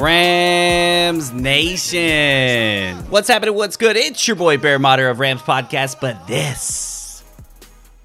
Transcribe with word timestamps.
Rams 0.00 1.30
Nation. 1.30 2.96
What's 3.10 3.28
happening? 3.28 3.54
What's 3.54 3.76
good? 3.76 3.98
It's 3.98 4.26
your 4.26 4.34
boy 4.34 4.56
Bear 4.56 4.78
Motter 4.78 5.10
of 5.10 5.20
Rams 5.20 5.42
Podcast, 5.42 6.00
but 6.00 6.26
this 6.26 7.22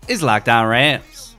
is 0.10 0.22
Locked 0.22 0.50
On 0.50 0.68
Rams. 0.68 1.38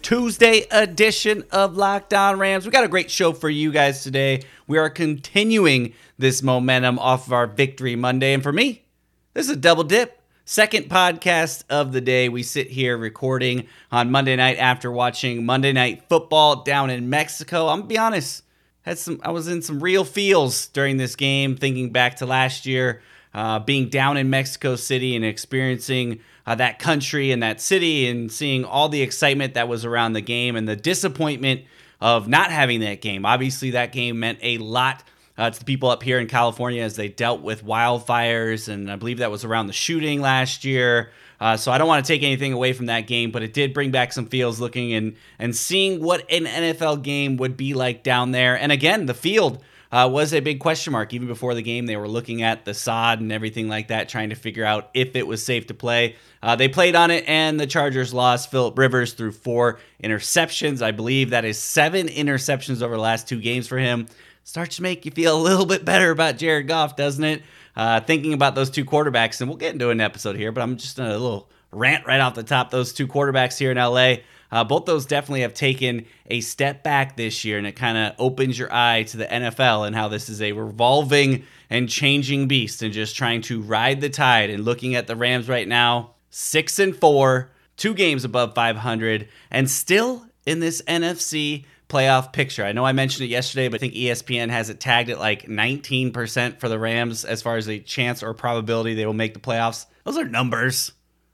Tuesday 0.00 0.64
edition 0.70 1.44
of 1.52 1.76
Locked 1.76 2.14
On 2.14 2.38
Rams. 2.38 2.64
We 2.64 2.70
got 2.70 2.84
a 2.84 2.88
great 2.88 3.10
show 3.10 3.34
for 3.34 3.50
you 3.50 3.70
guys 3.72 4.02
today. 4.02 4.44
We 4.66 4.78
are 4.78 4.88
continuing 4.88 5.92
this 6.18 6.42
momentum 6.42 6.98
off 6.98 7.26
of 7.26 7.34
our 7.34 7.46
Victory 7.46 7.94
Monday. 7.94 8.32
And 8.32 8.42
for 8.42 8.52
me, 8.52 8.86
this 9.34 9.50
is 9.50 9.52
a 9.52 9.56
double 9.56 9.84
dip. 9.84 10.18
Second 10.46 10.88
podcast 10.88 11.64
of 11.68 11.92
the 11.92 12.00
day. 12.00 12.30
We 12.30 12.42
sit 12.42 12.68
here 12.70 12.96
recording 12.96 13.66
on 13.92 14.10
Monday 14.10 14.36
night 14.36 14.56
after 14.56 14.90
watching 14.90 15.44
Monday 15.44 15.74
Night 15.74 16.04
Football 16.08 16.62
down 16.62 16.88
in 16.88 17.10
Mexico. 17.10 17.68
I'm 17.68 17.80
gonna 17.80 17.88
be 17.88 17.98
honest, 17.98 18.44
had 18.82 18.98
some. 18.98 19.20
I 19.22 19.30
was 19.30 19.48
in 19.48 19.62
some 19.62 19.82
real 19.82 20.04
feels 20.04 20.66
during 20.68 20.96
this 20.96 21.16
game, 21.16 21.56
thinking 21.56 21.90
back 21.90 22.16
to 22.16 22.26
last 22.26 22.66
year, 22.66 23.02
uh, 23.34 23.58
being 23.60 23.88
down 23.88 24.16
in 24.16 24.30
Mexico 24.30 24.76
City 24.76 25.16
and 25.16 25.24
experiencing 25.24 26.20
uh, 26.46 26.54
that 26.56 26.78
country 26.78 27.30
and 27.30 27.42
that 27.42 27.60
city, 27.60 28.08
and 28.08 28.32
seeing 28.32 28.64
all 28.64 28.88
the 28.88 29.02
excitement 29.02 29.54
that 29.54 29.68
was 29.68 29.84
around 29.84 30.14
the 30.14 30.20
game 30.20 30.56
and 30.56 30.68
the 30.68 30.76
disappointment 30.76 31.62
of 32.00 32.28
not 32.28 32.50
having 32.50 32.80
that 32.80 33.00
game. 33.02 33.26
Obviously, 33.26 33.70
that 33.72 33.92
game 33.92 34.18
meant 34.18 34.38
a 34.42 34.58
lot 34.58 35.04
uh, 35.36 35.50
to 35.50 35.58
the 35.58 35.64
people 35.64 35.90
up 35.90 36.02
here 36.02 36.18
in 36.18 36.26
California 36.26 36.82
as 36.82 36.96
they 36.96 37.08
dealt 37.08 37.42
with 37.42 37.64
wildfires, 37.64 38.68
and 38.68 38.90
I 38.90 38.96
believe 38.96 39.18
that 39.18 39.30
was 39.30 39.44
around 39.44 39.66
the 39.66 39.72
shooting 39.72 40.20
last 40.20 40.64
year. 40.64 41.10
Uh, 41.40 41.56
so 41.56 41.72
I 41.72 41.78
don't 41.78 41.88
want 41.88 42.04
to 42.04 42.12
take 42.12 42.22
anything 42.22 42.52
away 42.52 42.72
from 42.72 42.86
that 42.86 43.06
game, 43.06 43.30
but 43.30 43.42
it 43.42 43.54
did 43.54 43.72
bring 43.72 43.90
back 43.90 44.12
some 44.12 44.26
feels 44.26 44.60
looking 44.60 44.92
and 44.92 45.16
and 45.38 45.56
seeing 45.56 46.02
what 46.02 46.30
an 46.30 46.44
NFL 46.44 47.02
game 47.02 47.36
would 47.38 47.56
be 47.56 47.74
like 47.74 48.02
down 48.02 48.32
there. 48.32 48.56
And 48.56 48.70
again, 48.70 49.06
the 49.06 49.14
field 49.14 49.62
uh, 49.92 50.08
was 50.10 50.32
a 50.32 50.40
big 50.40 50.60
question 50.60 50.92
mark 50.92 51.12
even 51.14 51.26
before 51.28 51.54
the 51.54 51.62
game. 51.62 51.86
They 51.86 51.96
were 51.96 52.08
looking 52.08 52.42
at 52.42 52.64
the 52.64 52.74
sod 52.74 53.20
and 53.20 53.32
everything 53.32 53.68
like 53.68 53.88
that, 53.88 54.08
trying 54.08 54.30
to 54.30 54.36
figure 54.36 54.64
out 54.64 54.90
if 54.94 55.16
it 55.16 55.26
was 55.26 55.44
safe 55.44 55.66
to 55.68 55.74
play. 55.74 56.16
Uh, 56.42 56.56
they 56.56 56.68
played 56.68 56.94
on 56.94 57.10
it, 57.10 57.24
and 57.26 57.58
the 57.58 57.66
Chargers 57.66 58.14
lost. 58.14 58.50
Philip 58.50 58.78
Rivers 58.78 59.14
threw 59.14 59.32
four 59.32 59.80
interceptions. 60.02 60.82
I 60.82 60.90
believe 60.90 61.30
that 61.30 61.44
is 61.44 61.58
seven 61.58 62.06
interceptions 62.06 62.82
over 62.82 62.94
the 62.94 63.00
last 63.00 63.28
two 63.28 63.40
games 63.40 63.66
for 63.66 63.78
him 63.78 64.06
starts 64.42 64.76
to 64.76 64.82
make 64.82 65.04
you 65.04 65.10
feel 65.12 65.36
a 65.36 65.40
little 65.40 65.66
bit 65.66 65.84
better 65.84 66.10
about 66.10 66.36
Jared 66.36 66.66
Goff, 66.66 66.96
doesn't 66.96 67.22
it? 67.22 67.42
Uh, 67.76 68.00
thinking 68.00 68.32
about 68.32 68.54
those 68.54 68.70
two 68.70 68.84
quarterbacks, 68.84 69.40
and 69.40 69.48
we'll 69.48 69.56
get 69.56 69.72
into 69.72 69.90
an 69.90 70.00
episode 70.00 70.36
here, 70.36 70.52
but 70.52 70.60
I'm 70.60 70.76
just 70.76 70.98
a 70.98 71.02
little 71.02 71.48
rant 71.72 72.06
right 72.06 72.20
off 72.20 72.34
the 72.34 72.42
top. 72.42 72.70
Those 72.70 72.92
two 72.92 73.06
quarterbacks 73.06 73.58
here 73.58 73.70
in 73.70 73.76
LA, 73.76 74.16
uh, 74.50 74.64
both 74.64 74.84
those 74.84 75.06
definitely 75.06 75.42
have 75.42 75.54
taken 75.54 76.06
a 76.28 76.40
step 76.40 76.82
back 76.82 77.16
this 77.16 77.44
year, 77.44 77.58
and 77.58 77.66
it 77.66 77.76
kind 77.76 77.96
of 77.96 78.14
opens 78.18 78.58
your 78.58 78.72
eye 78.72 79.04
to 79.04 79.16
the 79.16 79.26
NFL 79.26 79.86
and 79.86 79.94
how 79.94 80.08
this 80.08 80.28
is 80.28 80.42
a 80.42 80.52
revolving 80.52 81.44
and 81.68 81.88
changing 81.88 82.48
beast, 82.48 82.82
and 82.82 82.92
just 82.92 83.14
trying 83.14 83.42
to 83.42 83.60
ride 83.60 84.00
the 84.00 84.10
tide. 84.10 84.50
And 84.50 84.64
looking 84.64 84.96
at 84.96 85.06
the 85.06 85.14
Rams 85.14 85.48
right 85.48 85.68
now, 85.68 86.14
six 86.30 86.78
and 86.80 86.96
four, 86.96 87.50
two 87.76 87.94
games 87.94 88.24
above 88.24 88.54
500, 88.54 89.28
and 89.50 89.70
still 89.70 90.26
in 90.44 90.58
this 90.58 90.82
NFC 90.82 91.64
playoff 91.90 92.32
picture. 92.32 92.64
I 92.64 92.72
know 92.72 92.84
I 92.84 92.92
mentioned 92.92 93.24
it 93.24 93.30
yesterday, 93.30 93.68
but 93.68 93.76
I 93.76 93.78
think 93.78 93.94
ESPN 93.94 94.48
has 94.48 94.70
it 94.70 94.80
tagged 94.80 95.10
at 95.10 95.18
like 95.18 95.46
19% 95.46 96.58
for 96.58 96.68
the 96.68 96.78
Rams 96.78 97.24
as 97.24 97.42
far 97.42 97.56
as 97.56 97.66
the 97.66 97.80
chance 97.80 98.22
or 98.22 98.32
probability 98.32 98.94
they 98.94 99.04
will 99.04 99.12
make 99.12 99.34
the 99.34 99.40
playoffs. 99.40 99.86
Those 100.04 100.16
are 100.16 100.24
numbers. 100.24 100.92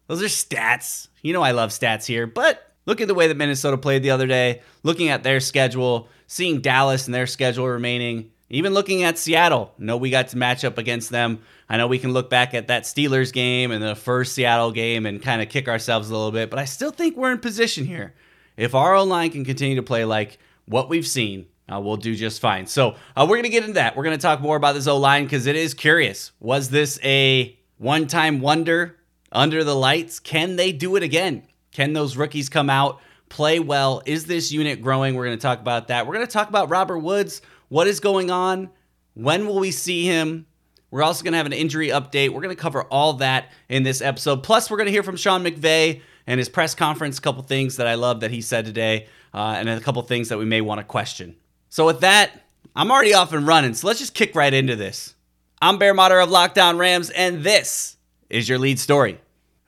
Those 0.08 0.22
are 0.22 0.26
stats. 0.26 1.08
You 1.22 1.32
know 1.32 1.42
I 1.42 1.52
love 1.52 1.70
stats 1.70 2.06
here, 2.06 2.26
but 2.26 2.72
look 2.86 3.00
at 3.00 3.08
the 3.08 3.14
way 3.14 3.28
that 3.28 3.36
Minnesota 3.36 3.76
played 3.76 4.02
the 4.02 4.10
other 4.10 4.26
day, 4.26 4.62
looking 4.82 5.08
at 5.08 5.22
their 5.22 5.40
schedule, 5.40 6.08
seeing 6.26 6.60
Dallas 6.60 7.06
and 7.06 7.14
their 7.14 7.26
schedule 7.26 7.66
remaining, 7.68 8.30
even 8.48 8.72
looking 8.72 9.02
at 9.02 9.18
Seattle. 9.18 9.74
No, 9.78 9.96
we 9.96 10.10
got 10.10 10.28
to 10.28 10.38
match 10.38 10.64
up 10.64 10.78
against 10.78 11.10
them. 11.10 11.40
I 11.68 11.76
know 11.76 11.88
we 11.88 11.98
can 11.98 12.12
look 12.12 12.30
back 12.30 12.54
at 12.54 12.68
that 12.68 12.84
Steelers 12.84 13.32
game 13.32 13.72
and 13.72 13.82
the 13.82 13.96
first 13.96 14.34
Seattle 14.34 14.70
game 14.70 15.04
and 15.04 15.20
kind 15.20 15.42
of 15.42 15.48
kick 15.48 15.68
ourselves 15.68 16.08
a 16.10 16.14
little 16.14 16.30
bit, 16.30 16.48
but 16.48 16.58
I 16.58 16.64
still 16.64 16.92
think 16.92 17.16
we're 17.16 17.32
in 17.32 17.38
position 17.38 17.84
here. 17.84 18.14
If 18.56 18.74
our 18.74 18.94
O 18.94 19.04
line 19.04 19.30
can 19.30 19.44
continue 19.44 19.76
to 19.76 19.82
play 19.82 20.04
like 20.04 20.38
what 20.66 20.88
we've 20.88 21.06
seen, 21.06 21.46
uh, 21.72 21.80
we'll 21.80 21.96
do 21.96 22.14
just 22.14 22.40
fine. 22.40 22.66
So 22.66 22.96
uh, 23.16 23.26
we're 23.28 23.36
going 23.36 23.44
to 23.44 23.48
get 23.48 23.62
into 23.62 23.74
that. 23.74 23.96
We're 23.96 24.04
going 24.04 24.16
to 24.16 24.22
talk 24.22 24.40
more 24.40 24.56
about 24.56 24.74
this 24.74 24.86
O 24.86 24.96
line 24.98 25.24
because 25.24 25.46
it 25.46 25.56
is 25.56 25.74
curious. 25.74 26.32
Was 26.38 26.70
this 26.70 27.00
a 27.02 27.58
one 27.78 28.06
time 28.06 28.40
wonder 28.40 28.96
under 29.32 29.64
the 29.64 29.74
lights? 29.74 30.20
Can 30.20 30.56
they 30.56 30.72
do 30.72 30.96
it 30.96 31.02
again? 31.02 31.46
Can 31.72 31.92
those 31.92 32.16
rookies 32.16 32.48
come 32.48 32.70
out, 32.70 33.00
play 33.28 33.58
well? 33.58 34.02
Is 34.06 34.26
this 34.26 34.52
unit 34.52 34.80
growing? 34.80 35.14
We're 35.14 35.26
going 35.26 35.38
to 35.38 35.42
talk 35.42 35.60
about 35.60 35.88
that. 35.88 36.06
We're 36.06 36.14
going 36.14 36.26
to 36.26 36.32
talk 36.32 36.48
about 36.48 36.70
Robert 36.70 37.00
Woods. 37.00 37.42
What 37.68 37.86
is 37.86 38.00
going 38.00 38.30
on? 38.30 38.70
When 39.14 39.46
will 39.46 39.58
we 39.58 39.72
see 39.72 40.04
him? 40.04 40.46
We're 40.90 41.02
also 41.02 41.24
going 41.24 41.32
to 41.32 41.38
have 41.38 41.46
an 41.46 41.52
injury 41.52 41.88
update. 41.88 42.30
We're 42.30 42.40
going 42.40 42.54
to 42.54 42.60
cover 42.60 42.84
all 42.84 43.14
that 43.14 43.50
in 43.68 43.82
this 43.82 44.00
episode. 44.00 44.42
Plus, 44.42 44.70
we're 44.70 44.76
going 44.76 44.86
to 44.86 44.92
hear 44.92 45.02
from 45.02 45.16
Sean 45.16 45.42
McVay 45.42 46.00
and 46.26 46.38
his 46.38 46.48
press 46.48 46.74
conference, 46.74 47.18
a 47.18 47.20
couple 47.20 47.42
things 47.42 47.76
that 47.76 47.86
I 47.86 47.94
love 47.94 48.20
that 48.20 48.30
he 48.30 48.40
said 48.40 48.64
today, 48.64 49.08
uh, 49.34 49.56
and 49.58 49.68
a 49.68 49.80
couple 49.80 50.02
things 50.02 50.28
that 50.28 50.38
we 50.38 50.44
may 50.44 50.60
want 50.60 50.78
to 50.78 50.84
question. 50.84 51.36
So, 51.68 51.86
with 51.86 52.00
that, 52.00 52.30
I'm 52.74 52.90
already 52.90 53.14
off 53.14 53.32
and 53.32 53.46
running, 53.46 53.74
so 53.74 53.86
let's 53.86 53.98
just 53.98 54.14
kick 54.14 54.34
right 54.34 54.52
into 54.52 54.76
this. 54.76 55.14
I'm 55.60 55.78
Bear 55.78 55.94
Motter 55.94 56.20
of 56.20 56.30
Locked 56.30 56.58
On 56.58 56.76
Rams, 56.76 57.10
and 57.10 57.42
this 57.42 57.96
is 58.28 58.48
your 58.48 58.58
lead 58.58 58.78
story. 58.78 59.18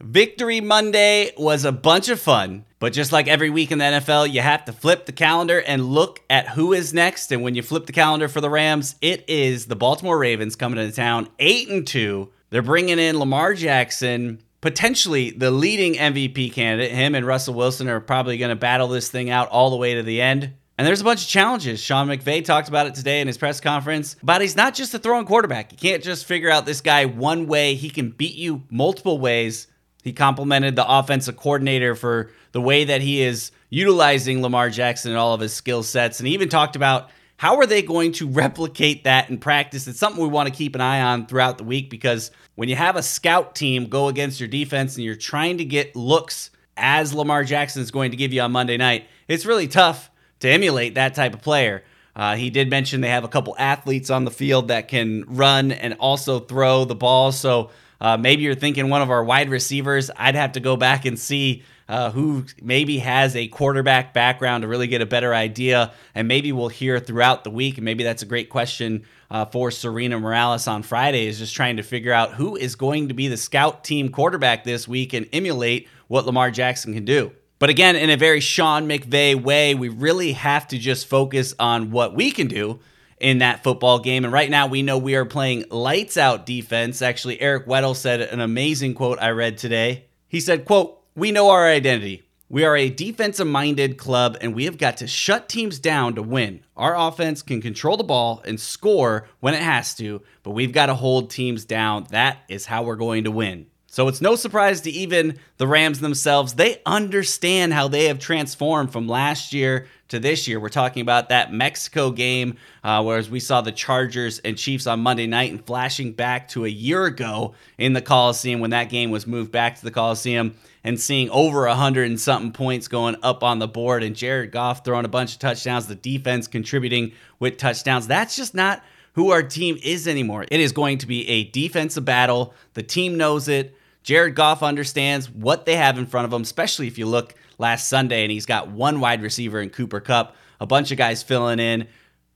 Victory 0.00 0.60
Monday 0.60 1.32
was 1.36 1.64
a 1.64 1.72
bunch 1.72 2.08
of 2.08 2.20
fun, 2.20 2.64
but 2.78 2.92
just 2.92 3.10
like 3.10 3.26
every 3.26 3.50
week 3.50 3.72
in 3.72 3.78
the 3.78 3.84
NFL, 3.84 4.32
you 4.32 4.40
have 4.40 4.64
to 4.66 4.72
flip 4.72 5.06
the 5.06 5.12
calendar 5.12 5.60
and 5.60 5.84
look 5.86 6.20
at 6.30 6.50
who 6.50 6.72
is 6.72 6.94
next. 6.94 7.32
And 7.32 7.42
when 7.42 7.56
you 7.56 7.62
flip 7.62 7.86
the 7.86 7.92
calendar 7.92 8.28
for 8.28 8.40
the 8.40 8.50
Rams, 8.50 8.94
it 9.00 9.24
is 9.28 9.66
the 9.66 9.74
Baltimore 9.74 10.18
Ravens 10.18 10.54
coming 10.54 10.78
into 10.78 10.94
town, 10.94 11.28
8 11.40 11.68
and 11.70 11.86
2. 11.86 12.28
They're 12.50 12.62
bringing 12.62 13.00
in 13.00 13.18
Lamar 13.18 13.54
Jackson, 13.54 14.40
potentially 14.60 15.30
the 15.30 15.50
leading 15.50 15.94
MVP 15.94 16.52
candidate. 16.52 16.92
Him 16.92 17.14
and 17.14 17.26
Russell 17.26 17.54
Wilson 17.54 17.88
are 17.88 18.00
probably 18.00 18.38
going 18.38 18.50
to 18.50 18.56
battle 18.56 18.88
this 18.88 19.08
thing 19.10 19.30
out 19.30 19.48
all 19.48 19.70
the 19.70 19.76
way 19.76 19.94
to 19.94 20.02
the 20.02 20.20
end. 20.20 20.54
And 20.76 20.86
there's 20.86 21.00
a 21.00 21.04
bunch 21.04 21.22
of 21.22 21.28
challenges. 21.28 21.80
Sean 21.80 22.06
McVay 22.06 22.44
talked 22.44 22.68
about 22.68 22.86
it 22.86 22.94
today 22.94 23.20
in 23.20 23.26
his 23.26 23.36
press 23.36 23.60
conference. 23.60 24.14
But 24.22 24.40
he's 24.40 24.54
not 24.54 24.74
just 24.74 24.94
a 24.94 24.98
throwing 24.98 25.26
quarterback. 25.26 25.72
You 25.72 25.78
can't 25.78 26.04
just 26.04 26.24
figure 26.24 26.50
out 26.50 26.66
this 26.66 26.80
guy 26.80 27.06
one 27.06 27.48
way. 27.48 27.74
He 27.74 27.90
can 27.90 28.10
beat 28.10 28.36
you 28.36 28.62
multiple 28.70 29.18
ways. 29.18 29.66
He 30.04 30.12
complimented 30.12 30.76
the 30.76 30.88
offensive 30.88 31.36
coordinator 31.36 31.96
for 31.96 32.30
the 32.52 32.60
way 32.60 32.84
that 32.84 33.00
he 33.00 33.20
is 33.22 33.50
utilizing 33.70 34.40
Lamar 34.40 34.70
Jackson 34.70 35.10
and 35.10 35.18
all 35.18 35.34
of 35.34 35.40
his 35.40 35.52
skill 35.52 35.82
sets. 35.82 36.20
And 36.20 36.28
he 36.28 36.34
even 36.34 36.48
talked 36.48 36.76
about 36.76 37.10
how 37.38 37.56
are 37.56 37.66
they 37.66 37.82
going 37.82 38.10
to 38.10 38.28
replicate 38.28 39.04
that 39.04 39.30
in 39.30 39.38
practice. 39.38 39.86
It's 39.86 39.98
something 39.98 40.20
we 40.20 40.28
want 40.28 40.48
to 40.48 40.54
keep 40.54 40.74
an 40.74 40.80
eye 40.80 41.00
on 41.00 41.26
throughout 41.26 41.56
the 41.56 41.64
week 41.64 41.88
because 41.88 42.32
when 42.56 42.68
you 42.68 42.74
have 42.74 42.96
a 42.96 43.02
scout 43.02 43.54
team 43.54 43.86
go 43.86 44.08
against 44.08 44.40
your 44.40 44.48
defense 44.48 44.96
and 44.96 45.04
you're 45.04 45.14
trying 45.14 45.58
to 45.58 45.64
get 45.64 45.94
looks 45.94 46.50
as 46.76 47.14
Lamar 47.14 47.44
Jackson 47.44 47.80
is 47.80 47.92
going 47.92 48.10
to 48.10 48.16
give 48.16 48.32
you 48.32 48.40
on 48.40 48.50
Monday 48.50 48.76
night, 48.76 49.06
it's 49.28 49.46
really 49.46 49.68
tough 49.68 50.10
to 50.40 50.48
emulate 50.48 50.96
that 50.96 51.14
type 51.14 51.32
of 51.32 51.40
player. 51.40 51.84
Uh, 52.16 52.34
he 52.34 52.50
did 52.50 52.68
mention 52.68 53.00
they 53.02 53.08
have 53.08 53.22
a 53.22 53.28
couple 53.28 53.54
athletes 53.56 54.10
on 54.10 54.24
the 54.24 54.32
field 54.32 54.68
that 54.68 54.88
can 54.88 55.24
run 55.28 55.70
and 55.70 55.94
also 56.00 56.40
throw 56.40 56.84
the 56.84 56.96
ball. 56.96 57.30
So 57.30 57.70
uh, 58.00 58.16
maybe 58.16 58.42
you're 58.42 58.56
thinking 58.56 58.88
one 58.88 59.00
of 59.00 59.10
our 59.10 59.22
wide 59.22 59.48
receivers. 59.48 60.10
I'd 60.16 60.34
have 60.34 60.52
to 60.52 60.60
go 60.60 60.76
back 60.76 61.04
and 61.04 61.16
see 61.16 61.62
uh, 61.88 62.10
who 62.10 62.44
maybe 62.62 62.98
has 62.98 63.34
a 63.34 63.48
quarterback 63.48 64.12
background 64.12 64.62
to 64.62 64.68
really 64.68 64.86
get 64.86 65.00
a 65.00 65.06
better 65.06 65.34
idea. 65.34 65.92
And 66.14 66.28
maybe 66.28 66.52
we'll 66.52 66.68
hear 66.68 67.00
throughout 67.00 67.44
the 67.44 67.50
week. 67.50 67.78
And 67.78 67.84
maybe 67.84 68.04
that's 68.04 68.22
a 68.22 68.26
great 68.26 68.50
question 68.50 69.04
uh, 69.30 69.46
for 69.46 69.70
Sarina 69.70 70.20
Morales 70.20 70.66
on 70.66 70.82
Friday 70.82 71.26
is 71.26 71.38
just 71.38 71.54
trying 71.54 71.76
to 71.78 71.82
figure 71.82 72.12
out 72.12 72.32
who 72.32 72.56
is 72.56 72.76
going 72.76 73.08
to 73.08 73.14
be 73.14 73.28
the 73.28 73.36
scout 73.36 73.84
team 73.84 74.10
quarterback 74.10 74.64
this 74.64 74.86
week 74.86 75.12
and 75.12 75.28
emulate 75.32 75.88
what 76.08 76.26
Lamar 76.26 76.50
Jackson 76.50 76.94
can 76.94 77.04
do. 77.04 77.32
But 77.58 77.70
again, 77.70 77.96
in 77.96 78.10
a 78.10 78.16
very 78.16 78.40
Sean 78.40 78.88
McVay 78.88 79.40
way, 79.40 79.74
we 79.74 79.88
really 79.88 80.32
have 80.32 80.68
to 80.68 80.78
just 80.78 81.06
focus 81.06 81.54
on 81.58 81.90
what 81.90 82.14
we 82.14 82.30
can 82.30 82.46
do 82.46 82.78
in 83.18 83.38
that 83.38 83.64
football 83.64 83.98
game. 83.98 84.24
And 84.24 84.32
right 84.32 84.48
now, 84.48 84.68
we 84.68 84.82
know 84.82 84.96
we 84.96 85.16
are 85.16 85.24
playing 85.24 85.64
lights 85.70 86.16
out 86.16 86.46
defense. 86.46 87.02
Actually, 87.02 87.40
Eric 87.40 87.66
Weddle 87.66 87.96
said 87.96 88.20
an 88.20 88.40
amazing 88.40 88.94
quote 88.94 89.18
I 89.20 89.30
read 89.30 89.58
today. 89.58 90.04
He 90.28 90.38
said, 90.38 90.66
quote, 90.66 90.97
we 91.18 91.32
know 91.32 91.50
our 91.50 91.66
identity. 91.66 92.22
We 92.48 92.64
are 92.64 92.76
a 92.76 92.88
defensive 92.88 93.46
minded 93.46 93.98
club 93.98 94.38
and 94.40 94.54
we 94.54 94.64
have 94.64 94.78
got 94.78 94.98
to 94.98 95.06
shut 95.06 95.48
teams 95.48 95.78
down 95.78 96.14
to 96.14 96.22
win. 96.22 96.62
Our 96.76 96.96
offense 96.96 97.42
can 97.42 97.60
control 97.60 97.96
the 97.96 98.04
ball 98.04 98.40
and 98.46 98.58
score 98.58 99.28
when 99.40 99.52
it 99.52 99.62
has 99.62 99.94
to, 99.96 100.22
but 100.44 100.52
we've 100.52 100.72
got 100.72 100.86
to 100.86 100.94
hold 100.94 101.30
teams 101.30 101.64
down. 101.64 102.06
That 102.10 102.38
is 102.48 102.66
how 102.66 102.84
we're 102.84 102.96
going 102.96 103.24
to 103.24 103.30
win. 103.30 103.66
So 103.90 104.06
it's 104.06 104.20
no 104.20 104.36
surprise 104.36 104.82
to 104.82 104.90
even 104.90 105.38
the 105.56 105.66
Rams 105.66 105.98
themselves. 106.00 106.54
They 106.54 106.80
understand 106.86 107.72
how 107.72 107.88
they 107.88 108.04
have 108.04 108.18
transformed 108.18 108.92
from 108.92 109.08
last 109.08 109.52
year 109.52 109.88
to 110.08 110.20
this 110.20 110.46
year. 110.46 110.60
We're 110.60 110.68
talking 110.68 111.02
about 111.02 111.30
that 111.30 111.52
Mexico 111.52 112.10
game, 112.10 112.58
uh, 112.84 113.02
whereas 113.02 113.28
we 113.28 113.40
saw 113.40 113.60
the 113.60 113.72
Chargers 113.72 114.38
and 114.40 114.56
Chiefs 114.56 114.86
on 114.86 115.00
Monday 115.00 115.26
night, 115.26 115.50
and 115.50 115.64
flashing 115.66 116.12
back 116.12 116.48
to 116.48 116.64
a 116.64 116.68
year 116.68 117.06
ago 117.06 117.54
in 117.76 117.92
the 117.94 118.02
Coliseum 118.02 118.60
when 118.60 118.70
that 118.70 118.88
game 118.88 119.10
was 119.10 119.26
moved 119.26 119.50
back 119.50 119.76
to 119.76 119.84
the 119.84 119.90
Coliseum 119.90 120.54
and 120.84 121.00
seeing 121.00 121.28
over 121.30 121.66
a 121.66 121.74
hundred 121.74 122.08
and 122.08 122.20
something 122.20 122.52
points 122.52 122.88
going 122.88 123.16
up 123.22 123.42
on 123.42 123.58
the 123.58 123.68
board, 123.68 124.02
and 124.02 124.16
Jared 124.16 124.52
Goff 124.52 124.84
throwing 124.84 125.04
a 125.04 125.08
bunch 125.08 125.32
of 125.32 125.38
touchdowns, 125.38 125.86
the 125.86 125.94
defense 125.94 126.46
contributing 126.46 127.12
with 127.38 127.56
touchdowns. 127.56 128.06
That's 128.06 128.36
just 128.36 128.54
not 128.54 128.82
who 129.14 129.30
our 129.30 129.42
team 129.42 129.78
is 129.82 130.06
anymore. 130.06 130.46
It 130.50 130.60
is 130.60 130.72
going 130.72 130.98
to 130.98 131.06
be 131.06 131.28
a 131.28 131.44
defensive 131.44 132.04
battle. 132.04 132.54
The 132.74 132.82
team 132.82 133.16
knows 133.16 133.48
it. 133.48 133.74
Jared 134.02 134.36
Goff 134.36 134.62
understands 134.62 135.28
what 135.28 135.66
they 135.66 135.76
have 135.76 135.98
in 135.98 136.06
front 136.06 136.24
of 136.24 136.32
him, 136.32 136.42
especially 136.42 136.86
if 136.86 136.98
you 136.98 137.06
look 137.06 137.34
last 137.58 137.88
Sunday 137.88 138.22
and 138.22 138.30
he's 138.30 138.46
got 138.46 138.70
one 138.70 139.00
wide 139.00 139.20
receiver 139.20 139.60
in 139.60 139.70
Cooper 139.70 140.00
Kupp, 140.00 140.36
a 140.60 140.66
bunch 140.66 140.92
of 140.92 140.98
guys 140.98 141.22
filling 141.22 141.58
in, 141.58 141.88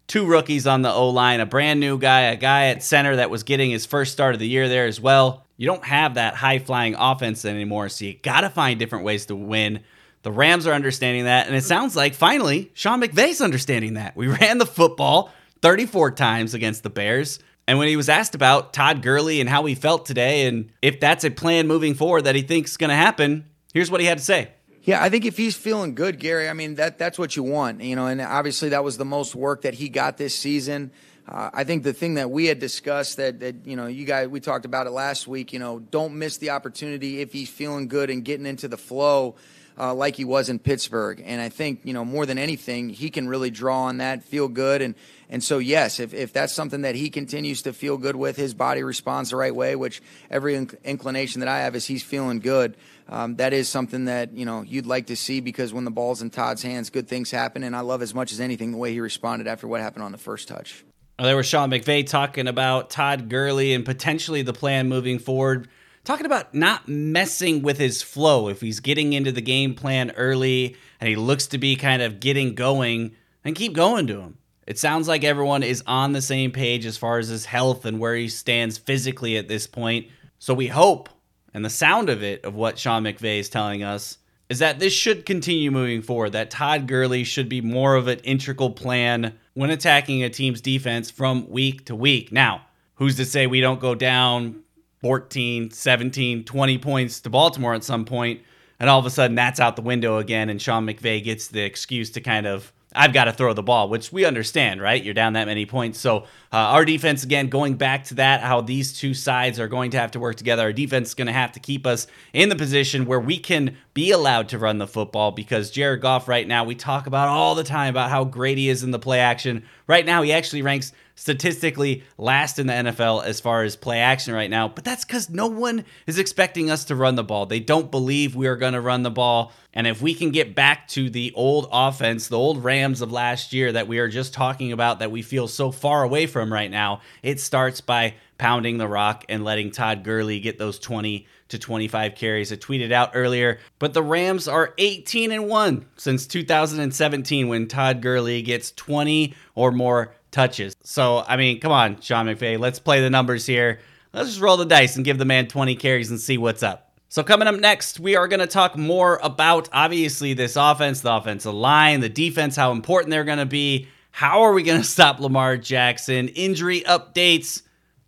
two 0.09 0.27
rookies 0.27 0.67
on 0.67 0.83
the 0.83 0.93
O 0.93 1.09
line, 1.09 1.41
a 1.41 1.47
brand 1.47 1.81
new 1.81 1.99
guy, 1.99 2.23
a 2.23 2.37
guy 2.37 2.67
at 2.67 2.83
center 2.83 3.17
that 3.17 3.31
was 3.31 3.45
getting 3.45 3.71
his 3.71 3.87
first 3.87 4.13
start 4.13 4.35
of 4.35 4.41
the 4.41 4.49
year 4.49 4.69
there 4.69 4.87
as 4.87 5.01
well. 5.01 5.47
You 5.57 5.67
don't 5.67 5.85
have 5.85 6.15
that 6.15 6.35
high 6.35 6.59
flying 6.59 6.95
offense 6.95 7.45
anymore, 7.45 7.89
so 7.89 8.05
you 8.05 8.15
got 8.15 8.41
to 8.43 8.51
find 8.51 8.79
different 8.79 9.05
ways 9.05 9.27
to 9.27 9.37
win. 9.37 9.81
The 10.23 10.33
Rams 10.33 10.67
are 10.67 10.73
understanding 10.73 11.25
that, 11.25 11.47
and 11.47 11.57
it 11.57 11.65
sounds 11.65 11.97
like 11.97 12.15
finally 12.15 12.71
Sean 12.75 13.01
McVay's 13.01 13.41
understanding 13.41 13.95
that. 13.95 14.17
We 14.17 14.27
ran 14.41 14.59
the 14.59 14.67
football 14.67 15.31
34 15.63 16.13
times 16.13 16.55
against 16.55 16.83
the 16.83 16.91
Bears. 16.91 17.39
And 17.67 17.79
when 17.79 17.89
he 17.89 17.97
was 17.97 18.09
asked 18.09 18.35
about 18.35 18.73
Todd 18.73 19.03
Gurley 19.03 19.41
and 19.41 19.49
how 19.49 19.65
he 19.65 19.75
felt 19.75 20.05
today, 20.05 20.47
and 20.47 20.71
if 20.83 20.99
that's 20.99 21.25
a 21.25 21.31
plan 21.31 21.69
moving 21.69 21.95
forward 21.95 22.23
that 22.23 22.35
he 22.35 22.43
thinks 22.43 22.73
is 22.73 22.77
going 22.77 22.91
to 22.91 22.97
happen, 22.97 23.47
here's 23.73 23.91
what 23.91 24.01
he 24.01 24.07
had 24.07 24.19
to 24.19 24.25
say. 24.25 24.51
Yeah, 24.83 25.01
I 25.01 25.11
think 25.11 25.25
if 25.25 25.37
he's 25.37 25.55
feeling 25.57 25.95
good, 25.95 26.19
Gary, 26.19 26.49
I 26.49 26.55
mean 26.55 26.75
that 26.75 26.99
that's 26.99 27.17
what 27.17 27.37
you 27.37 27.45
want, 27.45 27.81
you 27.83 27.95
know. 27.95 28.09
And 28.09 28.21
obviously, 28.21 28.71
that 28.71 28.83
was 28.83 28.99
the 28.99 29.05
most 29.05 29.37
work 29.37 29.63
that 29.63 29.75
he 29.75 29.89
got 29.89 30.17
this 30.17 30.35
season. 30.35 30.91
Uh, 31.29 31.51
I 31.53 31.65
think 31.65 31.85
the 31.85 31.93
thing 31.93 32.15
that 32.15 32.31
we 32.31 32.47
had 32.47 32.59
discussed 32.59 33.19
that, 33.19 33.41
that 33.41 33.65
you 33.65 33.77
know 33.77 33.87
you 33.87 34.05
guys 34.05 34.29
we 34.29 34.41
talked 34.41 34.65
about 34.65 34.87
it 34.87 34.91
last 34.91 35.29
week. 35.29 35.53
You 35.53 35.59
know, 35.59 35.79
don't 35.79 36.19
miss 36.19 36.39
the 36.39 36.51
opportunity 36.51 37.21
if 37.21 37.33
he's 37.33 37.49
feeling 37.49 37.89
good 37.89 38.11
and 38.11 38.25
getting 38.25 38.47
into 38.47 38.69
the 38.69 38.77
flow. 38.77 39.37
Uh, 39.79 39.95
like 39.95 40.17
he 40.17 40.25
was 40.25 40.51
in 40.51 40.59
Pittsburgh. 40.59 41.23
And 41.25 41.41
I 41.41 41.49
think, 41.49 41.81
you 41.85 41.95
know, 41.95 42.05
more 42.05 42.27
than 42.27 42.37
anything, 42.37 42.91
he 42.91 43.09
can 43.09 43.27
really 43.27 43.51
draw 43.51 43.85
on 43.85 43.97
that, 43.99 44.23
feel 44.23 44.47
good. 44.47 44.83
And, 44.83 44.95
and 45.31 45.43
so, 45.43 45.57
yes, 45.57 45.99
if, 45.99 46.13
if 46.13 46.35
that's 46.35 46.53
something 46.53 46.83
that 46.83 46.95
he 46.95 47.09
continues 47.09 47.63
to 47.63 47.73
feel 47.73 47.97
good 47.97 48.15
with, 48.15 48.37
his 48.37 48.53
body 48.53 48.83
responds 48.83 49.31
the 49.31 49.37
right 49.37 49.55
way, 49.55 49.75
which 49.75 50.03
every 50.31 50.57
inc- 50.57 50.77
inclination 50.85 51.41
that 51.41 51.49
I 51.49 51.61
have 51.61 51.75
is 51.75 51.87
he's 51.87 52.03
feeling 52.03 52.41
good. 52.41 52.77
Um, 53.09 53.37
that 53.37 53.55
is 53.55 53.67
something 53.67 54.05
that, 54.05 54.35
you 54.35 54.45
know, 54.45 54.61
you'd 54.61 54.85
like 54.85 55.07
to 55.07 55.17
see 55.17 55.41
because 55.41 55.73
when 55.73 55.85
the 55.85 55.91
ball's 55.91 56.21
in 56.21 56.29
Todd's 56.29 56.63
hands, 56.63 56.91
good 56.91 57.09
things 57.09 57.31
happen. 57.31 57.63
And 57.63 57.75
I 57.75 57.81
love 57.81 58.03
as 58.03 58.15
much 58.15 58.31
as 58.31 58.41
anything 58.41 58.73
the 58.73 58.77
way 58.77 58.93
he 58.93 59.01
responded 59.01 59.47
after 59.47 59.67
what 59.67 59.81
happened 59.81 60.05
on 60.05 60.13
the 60.13 60.19
first 60.19 60.49
touch. 60.49 60.85
There 61.23 61.37
was 61.37 61.47
Sean 61.47 61.71
McVay 61.71 62.05
talking 62.05 62.49
about 62.49 62.91
Todd 62.91 63.29
Gurley 63.29 63.75
and 63.75 63.85
potentially 63.85 64.43
the 64.43 64.53
plan 64.53 64.89
moving 64.89 65.21
forward 65.21 65.69
talking 66.05 66.27
about 66.27 66.53
not 66.53 66.89
messing 66.89 67.63
with 67.63 67.79
his 67.79 68.03
flow. 68.03 68.49
If 68.49 68.61
he's 68.61 68.81
getting 68.81 69.13
into 69.13 69.31
the 69.31 69.41
game 69.41 69.75
plan 69.75 70.11
early 70.17 70.77
and 71.01 71.09
he 71.09 71.17
looks 71.17 71.47
to 71.49 71.59
be 71.59 71.77
kind 71.77 72.03
of 72.03 72.21
getting 72.21 72.55
going, 72.55 73.15
then 73.45 73.55
keep 73.55 73.73
going 73.73 74.07
to 74.09 74.21
him. 74.21 74.39
It 74.67 74.79
sounds 74.79 75.09
like 75.09 75.25
everyone 75.25 75.63
is 75.63 75.83
on 75.87 76.13
the 76.13 76.23
same 76.23 76.51
page 76.51 76.87
as 76.87 76.97
far 76.97 77.19
as 77.19 77.29
his 77.29 77.45
health 77.45 77.85
and 77.85 77.99
where 77.99 78.15
he 78.15 78.29
stands 78.29 78.79
physically 78.79 79.37
at 79.37 79.49
this 79.49 79.67
point. 79.67 80.09
So 80.39 80.55
we 80.55 80.69
hope, 80.69 81.09
and 81.55 81.65
the 81.65 81.71
sound 81.71 82.09
of 82.09 82.23
it, 82.23 82.45
of 82.45 82.55
what 82.55 82.79
Sean 82.79 83.05
McVay 83.05 83.39
is 83.39 83.49
telling 83.49 83.83
us, 83.83 84.19
is 84.49 84.59
that 84.61 84.79
this 84.79 84.93
should 84.93 85.25
continue 85.25 85.71
moving 85.71 86.03
forward. 86.03 86.33
That 86.33 86.51
Todd 86.51 86.87
Gurley 86.87 87.25
should 87.25 87.49
be 87.49 87.61
more 87.61 87.97
of 87.97 88.09
an 88.09 88.19
integral 88.21 88.71
plan 88.71 89.35
when 89.55 89.71
attacking 89.71 90.23
a 90.23 90.31
team's 90.31 90.61
defense 90.61 91.11
from 91.11 91.49
week 91.51 91.87
to 91.87 91.95
week. 91.95 92.33
Now, 92.33 92.63
who's 92.95 93.17
to 93.17 93.25
say 93.25 93.47
we 93.47 93.61
don't 93.61 93.81
go 93.81 93.95
down 93.95 94.63
14, 95.01 95.71
17, 95.71 96.45
20 96.45 96.79
points 96.79 97.21
to 97.21 97.31
Baltimore 97.31 97.75
at 97.75 97.85
some 97.85 98.05
point, 98.05 98.41
and 98.79 98.89
all 98.89 98.99
of 98.99 99.07
a 99.07 99.11
sudden 99.11 99.35
that's 99.35 99.61
out 99.61 99.77
the 99.77 99.83
window 99.83 100.19
again, 100.19 100.49
and 100.49 100.61
Sean 100.61 100.87
McVay 100.87 101.23
gets 101.23 101.49
the 101.49 101.63
excuse 101.63 102.11
to 102.11 102.21
kind 102.21 102.47
of 102.47 102.73
I've 102.95 103.13
got 103.13 103.25
to 103.25 103.33
throw 103.33 103.53
the 103.55 103.63
ball, 103.63 103.89
which 103.89 104.13
we 104.13 104.25
understand, 104.25 104.81
right? 104.81 105.03
You're 105.03 105.15
down 105.15 105.33
that 105.33 105.47
many 105.47 105.67
points. 105.67 105.99
So, 105.99 106.25
uh, 106.53 106.57
our 106.57 106.85
defense, 106.85 107.25
again, 107.25 107.49
going 107.49 107.75
back 107.75 108.05
to 108.05 108.15
that, 108.17 108.43
how 108.43 108.61
these 108.61 108.93
two 108.93 109.15
sides 109.15 109.59
are 109.59 109.69
going 109.69 109.93
to 109.93 109.99
have 109.99 110.11
to 110.13 110.21
work 110.21 110.37
together. 110.37 110.63
Our 110.63 110.73
defense 110.73 111.09
is 111.09 111.15
going 111.15 111.27
to 111.27 111.33
have 111.33 111.53
to 111.53 111.61
keep 111.61 111.87
us 111.87 112.07
in 112.33 112.49
the 112.49 112.57
position 112.57 113.07
where 113.07 113.21
we 113.21 113.39
can 113.39 113.77
be 113.95 114.11
allowed 114.11 114.49
to 114.49 114.59
run 114.59 114.79
the 114.79 114.87
football 114.87 115.33
because 115.33 115.71
Jared 115.71 116.01
Goff, 116.01 116.27
right 116.27 116.47
now, 116.47 116.65
we 116.65 116.75
talk 116.75 117.07
about 117.07 117.29
all 117.29 117.55
the 117.55 117.65
time 117.65 117.91
about 117.91 118.11
how 118.11 118.25
great 118.25 118.57
he 118.57 118.69
is 118.69 118.83
in 118.83 118.91
the 118.91 118.99
play 118.99 119.21
action. 119.21 119.65
Right 119.87 120.07
now, 120.07 120.23
he 120.23 120.33
actually 120.33 120.63
ranks 120.63 120.93
statistically 121.15 122.03
last 122.17 122.59
in 122.59 122.67
the 122.67 122.73
NFL 122.73 123.23
as 123.25 123.39
far 123.39 123.63
as 123.65 123.77
play 123.77 123.99
action 123.99 124.33
right 124.33 124.49
now, 124.49 124.67
but 124.67 124.83
that's 124.83 125.05
because 125.05 125.29
no 125.29 125.47
one 125.47 125.85
is 126.07 126.19
expecting 126.19 126.71
us 126.71 126.87
to 126.87 126.97
run 126.97 127.17
the 127.17 127.23
ball. 127.23 127.45
They 127.45 127.61
don't 127.61 127.91
believe 127.91 128.35
we 128.35 128.47
are 128.47 128.57
going 128.57 128.73
to 128.73 128.81
run 128.81 129.03
the 129.03 129.11
ball. 129.11 129.53
And 129.75 129.87
if 129.87 130.01
we 130.01 130.15
can 130.15 130.31
get 130.31 130.55
back 130.55 130.89
to 130.89 131.11
the 131.11 131.33
old 131.35 131.69
offense, 131.71 132.29
the 132.29 132.39
old 132.39 132.65
Rams 132.65 133.03
of 133.03 133.13
last 133.13 133.53
year 133.53 133.73
that 133.73 133.89
we 133.89 133.99
are 133.99 134.09
just 134.09 134.33
talking 134.33 134.73
about 134.73 135.01
that 135.01 135.11
we 135.11 135.23
feel 135.23 135.49
so 135.49 135.71
far 135.71 136.03
away 136.03 136.27
from 136.27 136.53
right 136.53 136.71
now, 136.71 137.03
it 137.23 137.41
starts 137.41 137.81
by 137.83 138.15
pounding 138.39 138.79
the 138.79 138.89
rock 138.89 139.25
and 139.29 139.45
letting 139.45 139.71
Todd 139.71 140.03
Gurley 140.03 140.41
get 140.41 140.59
those 140.59 140.79
20 140.79 141.27
to 141.53 141.59
25 141.59 142.15
carries. 142.15 142.53
I 142.53 142.57
tweeted 142.57 142.93
out 142.93 143.13
earlier, 143.15 143.61
but 143.79 143.95
the 143.95 144.03
Rams 144.03 144.49
are 144.49 144.75
18 144.79 145.33
and 145.33 145.49
1 145.49 145.87
since 145.97 146.27
2017 146.27 147.49
when 147.49 147.69
Todd 147.69 148.03
Gurley 148.03 148.43
gets 148.43 148.73
20 148.73 149.35
or 149.55 149.71
more 149.71 150.15
touches. 150.31 150.75
So, 150.83 151.25
I 151.27 151.37
mean, 151.37 151.61
come 151.61 151.73
on, 151.73 152.01
Sean 152.01 152.27
McVay, 152.27 152.59
let's 152.59 152.79
play 152.79 153.01
the 153.01 153.11
numbers 153.11 153.47
here. 153.47 153.81
Let's 154.13 154.31
just 154.31 154.41
roll 154.41 154.57
the 154.57 154.67
dice 154.67 154.97
and 154.97 155.05
give 155.05 155.19
the 155.19 155.25
man 155.25 155.47
20 155.47 155.77
carries 155.77 156.11
and 156.11 156.19
see 156.19 156.39
what's 156.39 156.63
up. 156.63 156.91
So, 157.09 157.23
coming 157.23 157.47
up 157.47 157.61
next, 157.61 158.01
we 158.01 158.17
are 158.17 158.27
going 158.27 158.41
to 158.41 158.47
talk 158.47 158.77
more 158.77 159.21
about 159.23 159.69
obviously 159.73 160.33
this 160.33 160.57
offense, 160.57 161.03
the 161.03 161.15
offensive 161.15 161.53
line, 161.53 162.01
the 162.01 162.09
defense, 162.09 162.57
how 162.57 162.73
important 162.73 163.11
they're 163.11 163.25
going 163.25 163.39
to 163.39 163.47
be. 163.47 163.89
How 164.11 164.43
are 164.43 164.53
we 164.53 164.63
going 164.63 164.81
to 164.83 164.87
stop 164.87 165.21
Lamar 165.21 165.59
Jackson? 165.59 166.29
Injury 166.29 166.81
updates, 166.81 167.63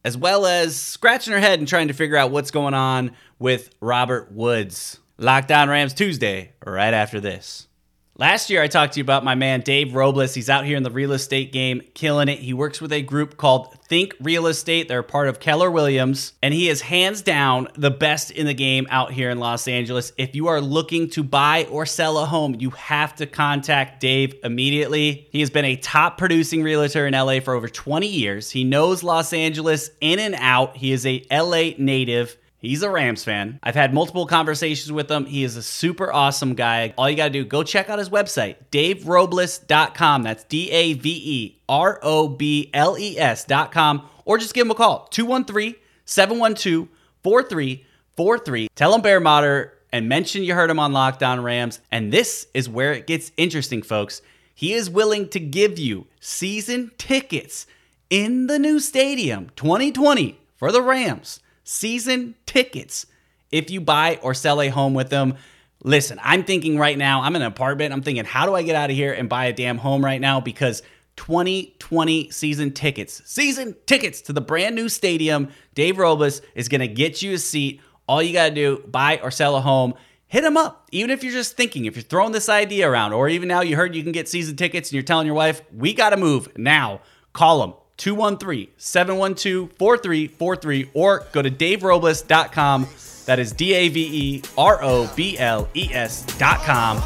as 0.05 0.17
well 0.17 0.47
as 0.47 0.77
scratching 0.77 1.33
her 1.33 1.41
head 1.41 1.59
and 1.59 1.67
trying 1.67 1.89
to 1.89 1.95
figure 1.95 2.17
out 2.17 2.31
what's 2.31 2.51
going 2.51 2.75
on 2.75 3.13
with 3.39 3.71
Robert 3.81 4.31
Woods. 4.33 4.99
Locked 5.17 5.51
On 5.53 5.69
Rams 5.69 5.95
Tuesday, 5.95 6.53
right 6.65 6.93
after 6.93 7.21
this. 7.21 7.69
Last 8.17 8.49
year, 8.49 8.63
I 8.63 8.69
talked 8.69 8.93
to 8.93 9.01
you 9.01 9.03
about 9.03 9.25
my 9.25 9.35
man 9.35 9.63
Dave 9.63 9.93
Robles. 9.93 10.35
He's 10.35 10.49
out 10.49 10.65
here 10.65 10.77
in 10.77 10.85
the 10.85 10.91
real 10.93 11.11
estate 11.11 11.51
game, 11.51 11.83
killing 11.95 12.29
it. 12.29 12.39
He 12.39 12.55
works 12.55 12.81
with 12.81 12.93
a 12.93 13.03
group 13.03 13.37
called 13.37 13.77
Think 13.89 14.15
Real 14.21 14.47
Estate. 14.47 14.87
They're 14.87 15.03
part 15.03 15.27
of 15.27 15.41
Keller 15.41 15.69
Williams, 15.69 16.33
and 16.41 16.55
he 16.55 16.69
is 16.69 16.81
hands 16.83 17.23
down 17.23 17.67
the 17.75 17.91
best 17.91 18.31
in 18.31 18.47
the 18.47 18.55
game 18.55 18.87
out 18.89 19.11
here 19.11 19.31
in 19.31 19.41
Los 19.41 19.67
Angeles. 19.67 20.13
If 20.17 20.37
you 20.37 20.47
are 20.47 20.61
looking 20.61 21.11
to 21.11 21.25
buy 21.25 21.67
or 21.69 21.87
sell 21.87 22.19
a 22.19 22.25
home, 22.25 22.55
you 22.61 22.71
have 22.71 23.17
to 23.17 23.27
contact 23.27 23.99
Dave 23.99 24.37
immediately. 24.45 25.27
He 25.33 25.41
has 25.41 25.51
been 25.51 25.65
a 25.65 25.75
top 25.75 26.17
producing 26.17 26.63
realtor 26.63 27.09
in 27.09 27.15
LA 27.15 27.41
for 27.41 27.55
over 27.55 27.69
20 27.69 28.07
years. 28.07 28.49
He 28.49 28.63
knows 28.63 29.03
Los 29.03 29.33
Angeles 29.33 29.91
in 30.01 30.21
and 30.21 30.37
out. 30.39 30.77
He 30.77 30.93
is 30.93 31.05
a 31.05 31.27
LA 31.33 31.73
native. 31.79 32.37
He's 32.65 32.83
a 32.83 32.89
Rams 32.89 33.23
fan. 33.23 33.61
I've 33.63 33.75
had 33.75 33.93
multiple 33.93 34.27
conversations 34.27 34.91
with 34.91 35.11
him. 35.11 35.27
He 35.27 35.45
is 35.45 35.57
a 35.59 35.63
super 35.63 36.11
awesome 36.11 36.55
guy. 36.55 36.95
All 36.97 37.11
you 37.11 37.17
got 37.17 37.25
to 37.25 37.31
do, 37.31 37.45
go 37.45 37.63
check 37.63 37.91
out 37.91 37.99
his 37.99 38.09
website, 38.09 38.57
daverobles.com. 38.73 40.23
That's 40.23 40.45
D 40.45 40.71
A 40.71 40.95
V 40.95 41.11
E 41.11 41.61
R 41.69 42.01
O 42.03 42.27
B 42.27 42.71
L 42.73 42.97
E 42.99 43.19
S.com. 43.19 44.09
Or 44.25 44.39
just 44.39 44.55
give 44.55 44.67
him 44.67 44.71
a 44.71 44.75
call, 44.75 45.09
213 45.11 45.75
712 46.07 46.89
4343. 47.23 48.69
Tell 48.75 48.95
him 48.95 49.03
Bear 49.03 49.21
Motter 49.21 49.75
and 49.93 50.09
mention 50.09 50.43
you 50.43 50.55
heard 50.55 50.71
him 50.71 50.81
on 50.81 50.95
Locked 50.95 51.23
On 51.23 51.43
Rams. 51.43 51.81
And 51.93 52.11
this 52.11 52.47
is 52.55 52.67
where 52.67 52.95
it 52.95 53.07
gets 53.07 53.31
interesting, 53.37 53.83
folks. 53.83 54.23
He 54.55 54.73
is 54.73 54.89
willing 54.89 55.29
to 55.29 55.41
give 55.41 55.79
you 55.79 56.07
season 56.19 56.93
tickets 56.97 57.67
in 58.09 58.47
the 58.47 58.59
new 58.59 58.81
stadium 58.81 59.51
2020 59.55 60.39
for 60.57 60.73
the 60.73 60.81
Rams 60.81 61.41
season 61.65 62.35
tickets 62.47 63.07
if 63.51 63.71
you 63.71 63.81
buy 63.81 64.19
or 64.23 64.35
sell 64.35 64.61
a 64.61 64.69
home 64.69 64.95
with 64.95 65.11
them. 65.11 65.35
Listen, 65.83 66.19
I'm 66.23 66.45
thinking 66.45 66.79
right 66.79 66.97
now, 66.97 67.23
I'm 67.23 67.37
in 67.37 67.43
an 67.43 67.49
apartment. 67.49 67.93
I'm 67.93 68.03
thinking, 68.03 68.25
how 68.25 68.47
do 68.47 68.55
I 68.55 68.63
get 68.63 68.77
out 68.77 68.91
of 68.91 68.97
here 68.97 69.13
and 69.13 69.29
buy 69.29 69.47
a 69.47 69.53
damn 69.53 69.79
home 69.79 70.05
right 70.05 70.21
now? 70.21 70.41
Because 70.41 70.83
2020 71.17 72.31
season 72.31 72.73
tickets, 72.73 73.23
season 73.25 73.77
tickets 73.87 74.23
to 74.23 74.33
the 74.33 74.41
brand 74.41 74.75
new 74.75 74.89
stadium, 74.89 75.49
Dave 75.75 75.99
Robles 75.99 76.41
is 76.55 76.69
going 76.69 76.81
to 76.81 76.89
get 76.89 77.23
you 77.23 77.35
a 77.35 77.39
seat. 77.39 77.81
All 78.07 78.23
you 78.23 78.33
got 78.33 78.51
to 78.51 78.55
do, 78.55 78.85
buy 78.87 79.21
or 79.23 79.31
sell 79.31 79.57
a 79.57 79.61
home 79.61 79.95
hit 80.35 80.43
them 80.43 80.57
up. 80.57 80.89
Even 80.91 81.11
if 81.11 81.23
you're 81.23 81.33
just 81.33 81.57
thinking, 81.57 81.85
if 81.85 81.95
you're 81.95 82.03
throwing 82.03 82.33
this 82.33 82.49
idea 82.49 82.91
around, 82.91 83.13
or 83.13 83.29
even 83.29 83.47
now 83.47 83.61
you 83.61 83.77
heard 83.77 83.95
you 83.95 84.03
can 84.03 84.11
get 84.11 84.29
season 84.29 84.57
tickets 84.57 84.89
and 84.89 84.95
you're 84.95 85.05
telling 85.05 85.27
your 85.27 85.37
wife, 85.37 85.63
we 85.73 85.95
got 85.95 86.11
to 86.11 86.17
move 86.17 86.49
now, 86.59 87.01
call 87.33 87.61
them 87.61 87.75
213 87.97 88.69
712 88.77 89.73
4343 89.79 90.91
or 90.95 91.27
go 91.33 91.43
to 91.43 91.51
daverobles.com. 91.51 92.89
That 93.27 93.39
is 93.39 93.53
D 93.53 93.73
A 93.73 93.89
V 93.89 94.01
E 94.01 94.43
R 94.59 94.83
O 94.83 95.11
B 95.15 95.39
L 95.39 95.69
E 95.75 95.89
S.com. 95.93 97.03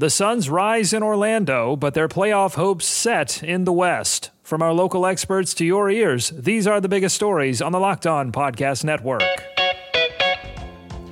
The 0.00 0.08
Suns 0.08 0.48
rise 0.48 0.92
in 0.92 1.02
Orlando, 1.02 1.76
but 1.76 1.94
their 1.94 2.08
playoff 2.08 2.54
hopes 2.54 2.86
set 2.86 3.42
in 3.42 3.64
the 3.64 3.72
West. 3.72 4.19
From 4.50 4.62
our 4.62 4.72
local 4.72 5.06
experts 5.06 5.54
to 5.54 5.64
your 5.64 5.88
ears, 5.90 6.30
these 6.30 6.66
are 6.66 6.80
the 6.80 6.88
biggest 6.88 7.14
stories 7.14 7.62
on 7.62 7.70
the 7.70 7.78
Locked 7.78 8.04
On 8.04 8.32
Podcast 8.32 8.82
Network. 8.82 9.22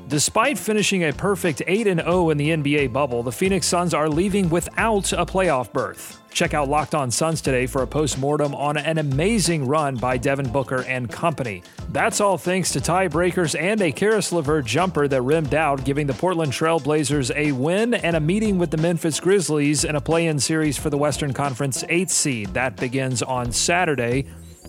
Despite 0.08 0.58
finishing 0.58 1.04
a 1.04 1.12
perfect 1.12 1.62
8 1.64 1.84
0 1.84 2.30
in 2.30 2.36
the 2.36 2.50
NBA 2.50 2.92
bubble, 2.92 3.22
the 3.22 3.30
Phoenix 3.30 3.68
Suns 3.68 3.94
are 3.94 4.08
leaving 4.08 4.50
without 4.50 5.12
a 5.12 5.24
playoff 5.24 5.72
berth. 5.72 6.20
Check 6.38 6.54
out 6.54 6.68
Locked 6.68 6.94
On 6.94 7.10
Suns 7.10 7.40
today 7.40 7.66
for 7.66 7.82
a 7.82 7.86
post-mortem 7.88 8.54
on 8.54 8.76
an 8.76 8.98
amazing 8.98 9.66
run 9.66 9.96
by 9.96 10.16
Devin 10.16 10.52
Booker 10.52 10.82
and 10.82 11.10
company. 11.10 11.64
That's 11.88 12.20
all 12.20 12.38
thanks 12.38 12.70
to 12.74 12.78
tiebreakers 12.78 13.60
and 13.60 13.82
a 13.82 13.90
Caris 13.90 14.30
LeVert 14.30 14.64
jumper 14.64 15.08
that 15.08 15.22
rimmed 15.22 15.52
out, 15.52 15.84
giving 15.84 16.06
the 16.06 16.14
Portland 16.14 16.52
Trail 16.52 16.78
Blazers 16.78 17.32
a 17.32 17.50
win 17.50 17.92
and 17.92 18.14
a 18.14 18.20
meeting 18.20 18.56
with 18.56 18.70
the 18.70 18.76
Memphis 18.76 19.18
Grizzlies 19.18 19.82
in 19.82 19.96
a 19.96 20.00
play-in 20.00 20.38
series 20.38 20.78
for 20.78 20.90
the 20.90 20.96
Western 20.96 21.32
Conference 21.32 21.82
8th 21.82 22.10
seed. 22.10 22.54
That 22.54 22.76
begins 22.76 23.20
on 23.20 23.50
Saturday. 23.50 24.26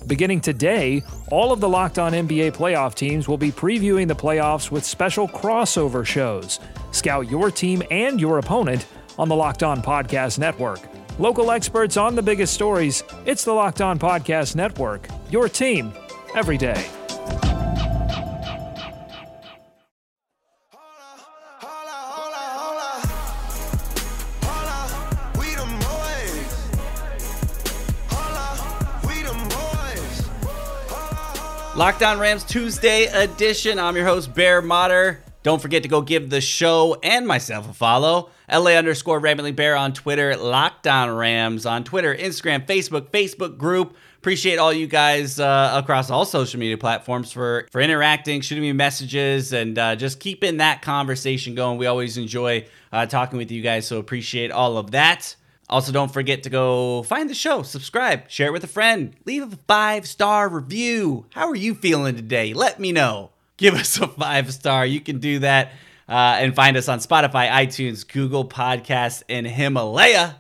Beginning 0.07 0.41
today, 0.41 1.03
all 1.29 1.51
of 1.51 1.59
the 1.59 1.69
Locked 1.69 1.99
On 1.99 2.13
NBA 2.13 2.53
playoff 2.53 2.95
teams 2.95 3.27
will 3.27 3.37
be 3.37 3.51
previewing 3.51 4.07
the 4.07 4.15
playoffs 4.15 4.71
with 4.71 4.83
special 4.83 5.27
crossover 5.27 6.03
shows. 6.03 6.59
Scout 6.89 7.29
your 7.29 7.51
team 7.51 7.83
and 7.91 8.19
your 8.19 8.39
opponent 8.39 8.87
on 9.19 9.29
the 9.29 9.35
Locked 9.35 9.61
On 9.61 9.83
Podcast 9.83 10.39
Network. 10.39 10.79
Local 11.19 11.51
experts 11.51 11.97
on 11.97 12.15
the 12.15 12.21
biggest 12.21 12.53
stories. 12.53 13.03
It's 13.25 13.43
the 13.43 13.51
Locked 13.51 13.81
On 13.81 13.99
Podcast 13.99 14.55
Network. 14.55 15.09
Your 15.29 15.49
team 15.49 15.91
every 16.33 16.57
day. 16.57 16.89
Locked 31.75 32.03
On 32.03 32.17
Rams 32.17 32.45
Tuesday 32.45 33.07
edition. 33.07 33.77
I'm 33.77 33.97
your 33.97 34.05
host, 34.05 34.33
Bear 34.33 34.61
Motter. 34.61 35.19
Don't 35.49 35.59
forget 35.59 35.81
to 35.81 35.89
go 35.89 36.03
give 36.03 36.29
the 36.29 36.41
show 36.41 36.99
and 37.01 37.25
myself 37.25 37.67
a 37.67 37.73
follow. 37.73 38.29
LA 38.51 38.73
underscore 38.73 39.17
Rambling 39.17 39.55
Bear 39.55 39.75
on 39.75 39.93
Twitter, 39.93 40.37
Locked 40.37 40.85
On 40.85 41.09
Rams 41.09 41.65
on 41.65 41.83
Twitter, 41.83 42.13
Instagram, 42.13 42.67
Facebook, 42.67 43.07
Facebook 43.07 43.57
group. 43.57 43.95
Appreciate 44.19 44.59
all 44.59 44.71
you 44.71 44.85
guys 44.85 45.39
uh, 45.39 45.71
across 45.73 46.11
all 46.11 46.23
social 46.23 46.59
media 46.59 46.77
platforms 46.77 47.31
for 47.31 47.67
for 47.71 47.81
interacting, 47.81 48.41
shooting 48.41 48.61
me 48.61 48.73
messages, 48.73 49.51
and 49.51 49.79
uh, 49.79 49.95
just 49.95 50.19
keeping 50.19 50.57
that 50.57 50.83
conversation 50.83 51.55
going. 51.55 51.79
We 51.79 51.87
always 51.87 52.15
enjoy 52.15 52.67
uh, 52.91 53.07
talking 53.07 53.39
with 53.39 53.49
you 53.49 53.63
guys, 53.63 53.87
so 53.87 53.97
appreciate 53.97 54.51
all 54.51 54.77
of 54.77 54.91
that. 54.91 55.35
Also, 55.67 55.91
don't 55.91 56.13
forget 56.13 56.43
to 56.43 56.51
go 56.51 57.01
find 57.01 57.27
the 57.27 57.33
show, 57.33 57.63
subscribe, 57.63 58.29
share 58.29 58.49
it 58.49 58.53
with 58.53 58.63
a 58.63 58.67
friend, 58.67 59.15
leave 59.25 59.51
a 59.51 59.57
five 59.67 60.07
star 60.07 60.47
review. 60.47 61.25
How 61.31 61.49
are 61.49 61.55
you 61.55 61.73
feeling 61.73 62.15
today? 62.15 62.53
Let 62.53 62.79
me 62.79 62.91
know. 62.91 63.31
Give 63.59 63.75
us 63.75 63.99
a 63.99 64.07
five 64.07 64.53
star. 64.53 64.85
You 64.85 65.01
can 65.01 65.19
do 65.19 65.39
that 65.39 65.73
uh, 66.07 66.37
and 66.39 66.55
find 66.55 66.77
us 66.77 66.87
on 66.87 66.99
Spotify, 66.99 67.49
iTunes, 67.49 68.07
Google 68.07 68.47
Podcasts, 68.47 69.21
and 69.27 69.45
Himalaya. 69.45 70.39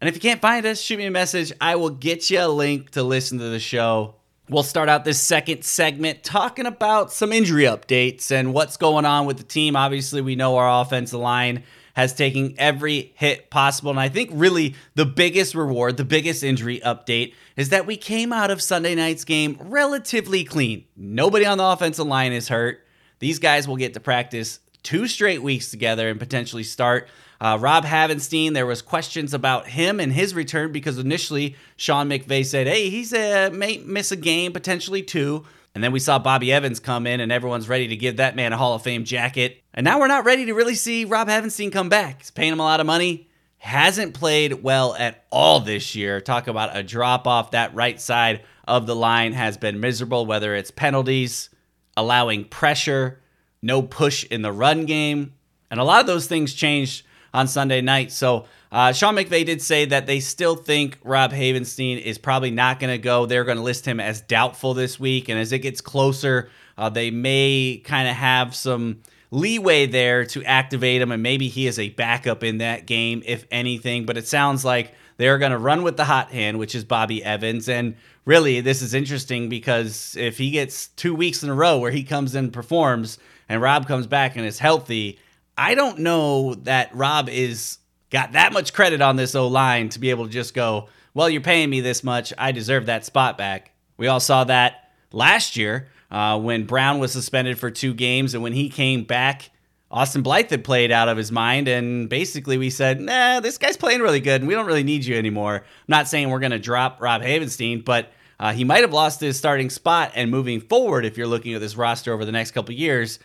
And 0.00 0.08
if 0.08 0.16
you 0.16 0.20
can't 0.20 0.40
find 0.40 0.66
us, 0.66 0.80
shoot 0.80 0.98
me 0.98 1.06
a 1.06 1.10
message. 1.10 1.52
I 1.60 1.76
will 1.76 1.90
get 1.90 2.30
you 2.30 2.40
a 2.40 2.48
link 2.48 2.90
to 2.90 3.04
listen 3.04 3.38
to 3.38 3.48
the 3.48 3.60
show. 3.60 4.16
We'll 4.48 4.64
start 4.64 4.88
out 4.88 5.04
this 5.04 5.20
second 5.20 5.64
segment 5.64 6.24
talking 6.24 6.66
about 6.66 7.12
some 7.12 7.32
injury 7.32 7.64
updates 7.64 8.32
and 8.32 8.52
what's 8.52 8.76
going 8.76 9.04
on 9.04 9.26
with 9.26 9.36
the 9.36 9.44
team. 9.44 9.76
Obviously, 9.76 10.20
we 10.20 10.34
know 10.34 10.56
our 10.56 10.82
offensive 10.82 11.20
line 11.20 11.62
has 11.98 12.14
taken 12.14 12.54
every 12.58 13.10
hit 13.16 13.50
possible. 13.50 13.90
And 13.90 13.98
I 13.98 14.08
think 14.08 14.30
really 14.32 14.76
the 14.94 15.04
biggest 15.04 15.56
reward, 15.56 15.96
the 15.96 16.04
biggest 16.04 16.44
injury 16.44 16.80
update 16.86 17.34
is 17.56 17.70
that 17.70 17.86
we 17.86 17.96
came 17.96 18.32
out 18.32 18.52
of 18.52 18.62
Sunday 18.62 18.94
night's 18.94 19.24
game 19.24 19.58
relatively 19.62 20.44
clean. 20.44 20.84
Nobody 20.96 21.44
on 21.44 21.58
the 21.58 21.64
offensive 21.64 22.06
line 22.06 22.32
is 22.32 22.46
hurt. 22.50 22.86
These 23.18 23.40
guys 23.40 23.66
will 23.66 23.74
get 23.74 23.94
to 23.94 24.00
practice 24.00 24.60
two 24.84 25.08
straight 25.08 25.42
weeks 25.42 25.72
together 25.72 26.08
and 26.08 26.20
potentially 26.20 26.62
start. 26.62 27.08
Uh, 27.40 27.58
Rob 27.60 27.84
Havenstein, 27.84 28.54
there 28.54 28.64
was 28.64 28.80
questions 28.80 29.34
about 29.34 29.66
him 29.66 29.98
and 29.98 30.12
his 30.12 30.34
return 30.34 30.70
because 30.70 30.98
initially 30.98 31.56
Sean 31.76 32.08
McVay 32.08 32.46
said, 32.46 32.68
"Hey, 32.68 32.90
he's 32.90 33.12
a 33.12 33.50
may 33.50 33.78
miss 33.78 34.12
a 34.12 34.16
game, 34.16 34.52
potentially 34.52 35.02
two." 35.02 35.44
And 35.74 35.84
then 35.84 35.92
we 35.92 36.00
saw 36.00 36.18
Bobby 36.18 36.52
Evans 36.52 36.80
come 36.80 37.06
in, 37.06 37.20
and 37.20 37.30
everyone's 37.30 37.68
ready 37.68 37.88
to 37.88 37.96
give 37.96 38.16
that 38.16 38.34
man 38.34 38.52
a 38.52 38.56
Hall 38.56 38.74
of 38.74 38.82
Fame 38.82 39.04
jacket. 39.04 39.62
And 39.72 39.84
now 39.84 40.00
we're 40.00 40.08
not 40.08 40.24
ready 40.24 40.46
to 40.46 40.54
really 40.54 40.74
see 40.74 41.04
Rob 41.04 41.28
Havenstein 41.28 41.70
come 41.70 41.88
back. 41.88 42.18
He's 42.18 42.30
paying 42.30 42.52
him 42.52 42.60
a 42.60 42.64
lot 42.64 42.80
of 42.80 42.86
money. 42.86 43.28
Hasn't 43.58 44.14
played 44.14 44.62
well 44.62 44.94
at 44.94 45.24
all 45.30 45.60
this 45.60 45.94
year. 45.94 46.20
Talk 46.20 46.48
about 46.48 46.76
a 46.76 46.82
drop 46.82 47.26
off. 47.26 47.52
That 47.52 47.74
right 47.74 48.00
side 48.00 48.42
of 48.66 48.86
the 48.86 48.96
line 48.96 49.32
has 49.32 49.56
been 49.56 49.80
miserable, 49.80 50.26
whether 50.26 50.54
it's 50.54 50.70
penalties, 50.70 51.50
allowing 51.96 52.44
pressure, 52.44 53.20
no 53.62 53.82
push 53.82 54.24
in 54.24 54.42
the 54.42 54.52
run 54.52 54.84
game. 54.84 55.34
And 55.70 55.80
a 55.80 55.84
lot 55.84 56.00
of 56.00 56.06
those 56.06 56.26
things 56.26 56.54
changed 56.54 57.04
on 57.34 57.48
Sunday 57.48 57.80
night. 57.80 58.10
So 58.12 58.46
uh, 58.70 58.92
Sean 58.92 59.16
McVay 59.16 59.46
did 59.46 59.62
say 59.62 59.86
that 59.86 60.06
they 60.06 60.20
still 60.20 60.54
think 60.54 60.98
Rob 61.02 61.32
Havenstein 61.32 62.00
is 62.00 62.18
probably 62.18 62.50
not 62.50 62.80
going 62.80 62.92
to 62.92 62.98
go. 62.98 63.24
They're 63.24 63.44
going 63.44 63.56
to 63.56 63.62
list 63.62 63.86
him 63.86 63.98
as 63.98 64.20
doubtful 64.20 64.74
this 64.74 65.00
week. 65.00 65.28
And 65.28 65.38
as 65.38 65.52
it 65.52 65.60
gets 65.60 65.80
closer, 65.80 66.50
uh, 66.76 66.90
they 66.90 67.10
may 67.10 67.80
kind 67.84 68.08
of 68.08 68.14
have 68.14 68.54
some 68.54 69.02
leeway 69.30 69.86
there 69.86 70.24
to 70.26 70.44
activate 70.44 71.00
him. 71.00 71.12
And 71.12 71.22
maybe 71.22 71.48
he 71.48 71.66
is 71.66 71.78
a 71.78 71.88
backup 71.90 72.44
in 72.44 72.58
that 72.58 72.86
game, 72.86 73.22
if 73.24 73.46
anything. 73.50 74.04
But 74.04 74.18
it 74.18 74.26
sounds 74.28 74.64
like 74.64 74.94
they're 75.16 75.38
going 75.38 75.52
to 75.52 75.58
run 75.58 75.82
with 75.82 75.96
the 75.96 76.04
hot 76.04 76.30
hand, 76.30 76.58
which 76.58 76.74
is 76.74 76.84
Bobby 76.84 77.24
Evans. 77.24 77.70
And 77.70 77.96
really, 78.26 78.60
this 78.60 78.82
is 78.82 78.92
interesting 78.92 79.48
because 79.48 80.14
if 80.18 80.36
he 80.36 80.50
gets 80.50 80.88
two 80.88 81.14
weeks 81.14 81.42
in 81.42 81.48
a 81.48 81.54
row 81.54 81.78
where 81.78 81.90
he 81.90 82.02
comes 82.02 82.34
in 82.34 82.44
and 82.44 82.52
performs, 82.52 83.18
and 83.48 83.62
Rob 83.62 83.88
comes 83.88 84.06
back 84.06 84.36
and 84.36 84.44
is 84.44 84.58
healthy, 84.58 85.18
I 85.56 85.74
don't 85.74 86.00
know 86.00 86.54
that 86.54 86.94
Rob 86.94 87.30
is 87.30 87.78
got 88.10 88.32
that 88.32 88.52
much 88.52 88.72
credit 88.72 89.00
on 89.00 89.16
this 89.16 89.34
O 89.34 89.48
line 89.48 89.88
to 89.90 89.98
be 89.98 90.10
able 90.10 90.26
to 90.26 90.32
just 90.32 90.54
go, 90.54 90.88
well, 91.14 91.28
you're 91.28 91.40
paying 91.40 91.70
me 91.70 91.80
this 91.80 92.04
much. 92.04 92.32
I 92.38 92.52
deserve 92.52 92.86
that 92.86 93.04
spot 93.04 93.38
back. 93.38 93.72
We 93.96 94.06
all 94.06 94.20
saw 94.20 94.44
that 94.44 94.92
last 95.12 95.56
year 95.56 95.88
uh, 96.10 96.38
when 96.38 96.64
Brown 96.64 96.98
was 96.98 97.12
suspended 97.12 97.58
for 97.58 97.70
two 97.70 97.94
games. 97.94 98.34
And 98.34 98.42
when 98.42 98.52
he 98.52 98.68
came 98.68 99.04
back, 99.04 99.50
Austin 99.90 100.22
Blythe 100.22 100.50
had 100.50 100.64
played 100.64 100.92
out 100.92 101.08
of 101.08 101.16
his 101.16 101.32
mind. 101.32 101.66
And 101.66 102.08
basically, 102.08 102.58
we 102.58 102.70
said, 102.70 103.00
nah, 103.00 103.40
this 103.40 103.58
guy's 103.58 103.76
playing 103.76 104.00
really 104.00 104.20
good 104.20 104.40
and 104.40 104.48
we 104.48 104.54
don't 104.54 104.66
really 104.66 104.82
need 104.82 105.04
you 105.04 105.16
anymore. 105.16 105.56
I'm 105.56 105.64
not 105.88 106.08
saying 106.08 106.30
we're 106.30 106.40
going 106.40 106.52
to 106.52 106.58
drop 106.58 107.00
Rob 107.00 107.22
Havenstein, 107.22 107.84
but 107.84 108.12
uh, 108.38 108.52
he 108.52 108.64
might 108.64 108.82
have 108.82 108.92
lost 108.92 109.20
his 109.20 109.36
starting 109.36 109.70
spot. 109.70 110.12
And 110.14 110.30
moving 110.30 110.60
forward, 110.60 111.04
if 111.04 111.16
you're 111.16 111.26
looking 111.26 111.54
at 111.54 111.60
this 111.60 111.76
roster 111.76 112.12
over 112.12 112.24
the 112.24 112.32
next 112.32 112.52
couple 112.52 112.74
years, 112.74 113.18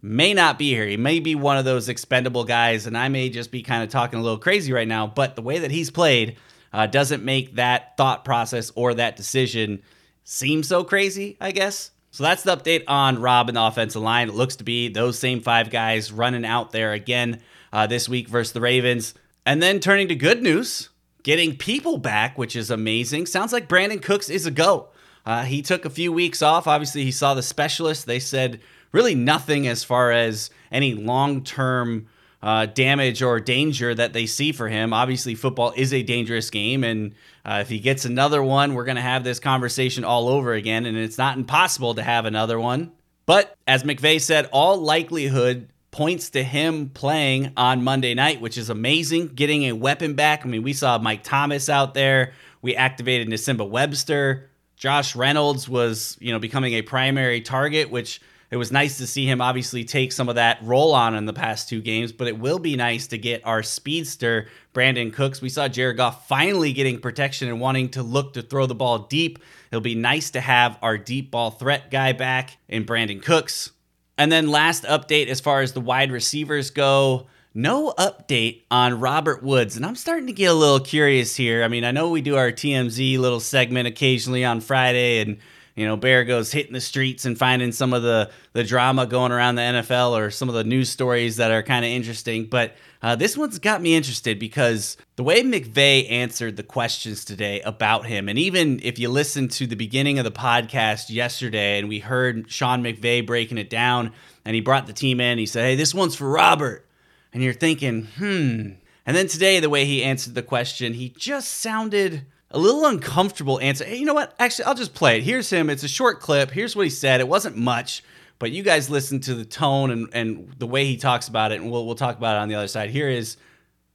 may 0.00 0.34
not 0.34 0.58
be 0.58 0.70
here. 0.70 0.86
He 0.86 0.96
may 0.96 1.20
be 1.20 1.34
one 1.34 1.58
of 1.58 1.64
those 1.64 1.88
expendable 1.88 2.44
guys, 2.44 2.86
and 2.86 2.96
I 2.96 3.08
may 3.08 3.28
just 3.28 3.50
be 3.50 3.62
kind 3.62 3.82
of 3.82 3.88
talking 3.88 4.18
a 4.18 4.22
little 4.22 4.38
crazy 4.38 4.72
right 4.72 4.88
now. 4.88 5.06
But 5.06 5.36
the 5.36 5.42
way 5.42 5.58
that 5.58 5.70
he's 5.70 5.90
played 5.90 6.36
uh, 6.72 6.86
doesn't 6.86 7.24
make 7.24 7.56
that 7.56 7.96
thought 7.96 8.24
process 8.24 8.70
or 8.74 8.94
that 8.94 9.16
decision 9.16 9.82
seem 10.24 10.62
so 10.62 10.84
crazy, 10.84 11.36
I 11.40 11.52
guess. 11.52 11.90
So 12.10 12.24
that's 12.24 12.42
the 12.42 12.56
update 12.56 12.84
on 12.88 13.20
Rob 13.20 13.48
and 13.48 13.56
the 13.56 13.62
offensive 13.62 14.02
line. 14.02 14.28
It 14.28 14.34
looks 14.34 14.56
to 14.56 14.64
be 14.64 14.88
those 14.88 15.18
same 15.18 15.40
five 15.40 15.70
guys 15.70 16.10
running 16.10 16.44
out 16.44 16.72
there 16.72 16.92
again 16.92 17.40
uh, 17.72 17.86
this 17.86 18.08
week 18.08 18.28
versus 18.28 18.52
the 18.52 18.60
Ravens. 18.60 19.14
And 19.44 19.62
then 19.62 19.80
turning 19.80 20.08
to 20.08 20.14
good 20.14 20.42
news, 20.42 20.88
getting 21.22 21.56
people 21.56 21.98
back, 21.98 22.36
which 22.36 22.56
is 22.56 22.70
amazing. 22.70 23.26
Sounds 23.26 23.52
like 23.52 23.68
Brandin 23.68 24.02
Cooks 24.02 24.30
is 24.30 24.46
a 24.46 24.50
go. 24.50 24.88
Uh, 25.24 25.44
he 25.44 25.60
took 25.62 25.84
a 25.84 25.90
few 25.90 26.10
weeks 26.10 26.42
off. 26.42 26.66
Obviously, 26.66 27.04
he 27.04 27.10
saw 27.10 27.34
the 27.34 27.42
specialist. 27.42 28.06
They 28.06 28.18
said 28.18 28.60
really 28.92 29.14
nothing 29.14 29.66
as 29.66 29.84
far 29.84 30.12
as 30.12 30.50
any 30.70 30.94
long 30.94 31.42
term 31.44 32.08
uh, 32.42 32.66
damage 32.66 33.22
or 33.22 33.40
danger 33.40 33.94
that 33.94 34.12
they 34.12 34.26
see 34.26 34.52
for 34.52 34.68
him. 34.68 34.92
Obviously, 34.92 35.34
football 35.34 35.72
is 35.76 35.92
a 35.92 36.02
dangerous 36.02 36.50
game, 36.50 36.84
and 36.84 37.14
uh, 37.44 37.58
if 37.62 37.68
he 37.68 37.78
gets 37.78 38.04
another 38.04 38.42
one, 38.42 38.74
we're 38.74 38.84
going 38.84 38.96
to 38.96 39.02
have 39.02 39.24
this 39.24 39.40
conversation 39.40 40.04
all 40.04 40.28
over 40.28 40.52
again, 40.52 40.86
and 40.86 40.96
it's 40.96 41.18
not 41.18 41.36
impossible 41.36 41.94
to 41.94 42.02
have 42.02 42.26
another 42.26 42.60
one. 42.60 42.92
But 43.26 43.56
as 43.66 43.82
McVay 43.82 44.20
said, 44.20 44.48
all 44.52 44.78
likelihood 44.78 45.68
points 45.90 46.30
to 46.30 46.42
him 46.42 46.90
playing 46.90 47.52
on 47.56 47.82
Monday 47.82 48.14
night, 48.14 48.40
which 48.40 48.56
is 48.56 48.70
amazing. 48.70 49.28
Getting 49.28 49.64
a 49.64 49.72
weapon 49.72 50.14
back. 50.14 50.44
I 50.44 50.48
mean, 50.48 50.62
we 50.62 50.72
saw 50.72 50.98
Mike 50.98 51.24
Thomas 51.24 51.68
out 51.68 51.94
there. 51.94 52.32
We 52.62 52.76
activated 52.76 53.28
Nsimba 53.28 53.68
Webster. 53.68 54.48
Josh 54.76 55.16
Reynolds 55.16 55.68
was, 55.68 56.16
you 56.20 56.32
know, 56.32 56.38
becoming 56.38 56.74
a 56.74 56.82
primary 56.82 57.40
target, 57.40 57.90
which 57.90 58.20
it 58.50 58.56
was 58.56 58.72
nice 58.72 58.96
to 58.98 59.06
see 59.06 59.26
him 59.26 59.40
obviously 59.40 59.84
take 59.84 60.10
some 60.10 60.28
of 60.28 60.36
that 60.36 60.58
roll 60.62 60.94
on 60.94 61.14
in 61.14 61.26
the 61.26 61.34
past 61.34 61.68
two 61.68 61.82
games, 61.82 62.12
but 62.12 62.28
it 62.28 62.38
will 62.38 62.58
be 62.58 62.76
nice 62.76 63.06
to 63.08 63.18
get 63.18 63.44
our 63.44 63.62
speedster, 63.62 64.48
Brandin 64.72 65.12
Cooks. 65.12 65.42
We 65.42 65.50
saw 65.50 65.68
Jared 65.68 65.98
Goff 65.98 66.26
finally 66.26 66.72
getting 66.72 66.98
protection 66.98 67.48
and 67.48 67.60
wanting 67.60 67.90
to 67.90 68.02
look 68.02 68.34
to 68.34 68.42
throw 68.42 68.64
the 68.64 68.74
ball 68.74 69.00
deep. 69.00 69.38
It'll 69.70 69.82
be 69.82 69.94
nice 69.94 70.30
to 70.30 70.40
have 70.40 70.78
our 70.80 70.96
deep 70.96 71.30
ball 71.30 71.50
threat 71.50 71.90
guy 71.90 72.12
back 72.12 72.56
in 72.68 72.86
Brandin 72.86 73.22
Cooks. 73.22 73.72
And 74.16 74.32
then 74.32 74.48
last 74.48 74.84
update 74.84 75.28
as 75.28 75.40
far 75.40 75.60
as 75.60 75.72
the 75.72 75.80
wide 75.80 76.10
receivers 76.10 76.70
go, 76.70 77.26
no 77.52 77.92
update 77.98 78.62
on 78.70 78.98
Robert 78.98 79.42
Woods. 79.42 79.76
And 79.76 79.84
I'm 79.84 79.94
starting 79.94 80.26
to 80.26 80.32
get 80.32 80.46
a 80.46 80.54
little 80.54 80.80
curious 80.80 81.36
here. 81.36 81.62
I 81.62 81.68
mean, 81.68 81.84
I 81.84 81.90
know 81.90 82.08
we 82.08 82.22
do 82.22 82.36
our 82.36 82.50
TMZ 82.50 83.18
little 83.18 83.40
segment 83.40 83.88
occasionally 83.88 84.44
on 84.44 84.60
Friday 84.60 85.20
and 85.20 85.38
you 85.78 85.86
know, 85.86 85.96
Bear 85.96 86.24
goes 86.24 86.50
hitting 86.50 86.72
the 86.72 86.80
streets 86.80 87.24
and 87.24 87.38
finding 87.38 87.70
some 87.70 87.92
of 87.92 88.02
the 88.02 88.30
the 88.52 88.64
drama 88.64 89.06
going 89.06 89.30
around 89.30 89.54
the 89.54 89.62
NFL 89.62 90.18
or 90.18 90.28
some 90.32 90.48
of 90.48 90.56
the 90.56 90.64
news 90.64 90.90
stories 90.90 91.36
that 91.36 91.52
are 91.52 91.62
kind 91.62 91.84
of 91.84 91.90
interesting. 91.92 92.46
But 92.46 92.74
uh, 93.00 93.14
this 93.14 93.36
one's 93.36 93.60
got 93.60 93.80
me 93.80 93.94
interested 93.94 94.40
because 94.40 94.96
the 95.14 95.22
way 95.22 95.40
McVay 95.44 96.10
answered 96.10 96.56
the 96.56 96.64
questions 96.64 97.24
today 97.24 97.60
about 97.60 98.06
him, 98.06 98.28
and 98.28 98.36
even 98.36 98.80
if 98.82 98.98
you 98.98 99.08
listen 99.08 99.46
to 99.50 99.68
the 99.68 99.76
beginning 99.76 100.18
of 100.18 100.24
the 100.24 100.32
podcast 100.32 101.10
yesterday, 101.10 101.78
and 101.78 101.88
we 101.88 102.00
heard 102.00 102.50
Sean 102.50 102.82
McVay 102.82 103.24
breaking 103.24 103.58
it 103.58 103.70
down, 103.70 104.12
and 104.44 104.56
he 104.56 104.60
brought 104.60 104.88
the 104.88 104.92
team 104.92 105.20
in, 105.20 105.38
he 105.38 105.46
said, 105.46 105.62
"Hey, 105.62 105.76
this 105.76 105.94
one's 105.94 106.16
for 106.16 106.28
Robert," 106.28 106.84
and 107.32 107.40
you're 107.40 107.52
thinking, 107.52 108.08
"Hmm." 108.18 108.70
And 109.06 109.16
then 109.16 109.28
today, 109.28 109.60
the 109.60 109.70
way 109.70 109.84
he 109.84 110.02
answered 110.02 110.34
the 110.34 110.42
question, 110.42 110.94
he 110.94 111.10
just 111.10 111.52
sounded 111.52 112.26
a 112.50 112.58
little 112.58 112.86
uncomfortable 112.86 113.60
answer. 113.60 113.84
Hey, 113.84 113.96
you 113.96 114.06
know 114.06 114.14
what? 114.14 114.34
Actually, 114.38 114.66
I'll 114.66 114.74
just 114.74 114.94
play 114.94 115.18
it. 115.18 115.22
Here's 115.22 115.50
him. 115.50 115.68
It's 115.70 115.82
a 115.82 115.88
short 115.88 116.20
clip. 116.20 116.50
Here's 116.50 116.74
what 116.74 116.84
he 116.84 116.90
said. 116.90 117.20
It 117.20 117.28
wasn't 117.28 117.56
much, 117.56 118.02
but 118.38 118.50
you 118.50 118.62
guys 118.62 118.88
listen 118.88 119.20
to 119.20 119.34
the 119.34 119.44
tone 119.44 119.90
and, 119.90 120.08
and 120.12 120.54
the 120.58 120.66
way 120.66 120.84
he 120.84 120.96
talks 120.96 121.28
about 121.28 121.52
it, 121.52 121.60
and 121.60 121.70
we'll, 121.70 121.84
we'll 121.86 121.94
talk 121.94 122.16
about 122.16 122.36
it 122.36 122.40
on 122.40 122.48
the 122.48 122.54
other 122.54 122.68
side. 122.68 122.90
Here 122.90 123.08
is 123.08 123.36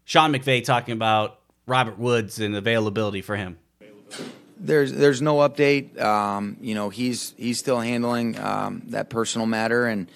Sean 0.06 0.32
McVay 0.34 0.64
talking 0.64 0.94
about 0.94 1.40
Robert 1.66 1.98
Woods 1.98 2.40
and 2.40 2.56
availability 2.56 3.22
for 3.22 3.36
him. 3.36 3.58
There's 4.58 4.94
there's 4.94 5.22
no 5.22 5.38
update. 5.38 6.00
Um, 6.00 6.58
you 6.62 6.74
know, 6.76 6.90
he's 6.90 7.34
he's 7.38 7.60
still 7.60 7.80
handling 7.80 8.40
um, 8.40 8.84
that 8.88 9.10
personal 9.10 9.46
matter, 9.46 9.88
and 9.88 10.10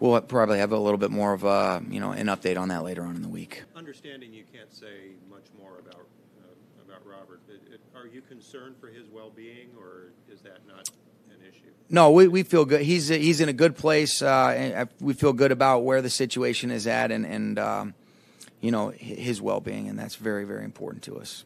we'll 0.00 0.20
probably 0.22 0.58
have 0.58 0.72
a 0.72 0.78
little 0.78 0.98
bit 0.98 1.10
more 1.10 1.32
of 1.32 1.44
a 1.44 1.82
you 1.88 2.00
know 2.00 2.10
an 2.10 2.26
update 2.26 2.58
on 2.58 2.68
that 2.68 2.82
later 2.82 3.04
on 3.04 3.14
in 3.14 3.22
the 3.22 3.28
week. 3.28 3.62
Understanding 3.76 4.32
you 4.32 4.44
can't 4.52 4.72
say 4.72 5.12
much 5.30 5.44
more 5.56 5.78
about 5.78 6.06
uh, 6.40 6.84
about 6.88 7.06
Robert, 7.06 7.40
but 7.46 7.56
it, 7.72 7.80
are 8.02 8.08
you 8.08 8.20
concerned 8.20 8.74
for 8.80 8.88
his 8.88 9.08
well-being, 9.08 9.68
or 9.78 10.10
is 10.28 10.40
that 10.40 10.66
not 10.66 10.90
an 11.30 11.36
issue? 11.48 11.70
No, 11.88 12.10
we, 12.10 12.26
we 12.26 12.42
feel 12.42 12.64
good. 12.64 12.80
He's 12.80 13.06
he's 13.06 13.40
in 13.40 13.48
a 13.48 13.52
good 13.52 13.76
place. 13.76 14.22
Uh, 14.22 14.48
and 14.48 14.88
we 15.00 15.14
feel 15.14 15.32
good 15.32 15.52
about 15.52 15.84
where 15.84 16.02
the 16.02 16.10
situation 16.10 16.72
is 16.72 16.88
at, 16.88 17.12
and 17.12 17.24
and 17.24 17.60
um, 17.60 17.94
you 18.60 18.72
know 18.72 18.88
his 18.88 19.40
well-being, 19.40 19.88
and 19.88 19.96
that's 19.96 20.16
very 20.16 20.44
very 20.44 20.64
important 20.64 21.04
to 21.04 21.18
us. 21.20 21.44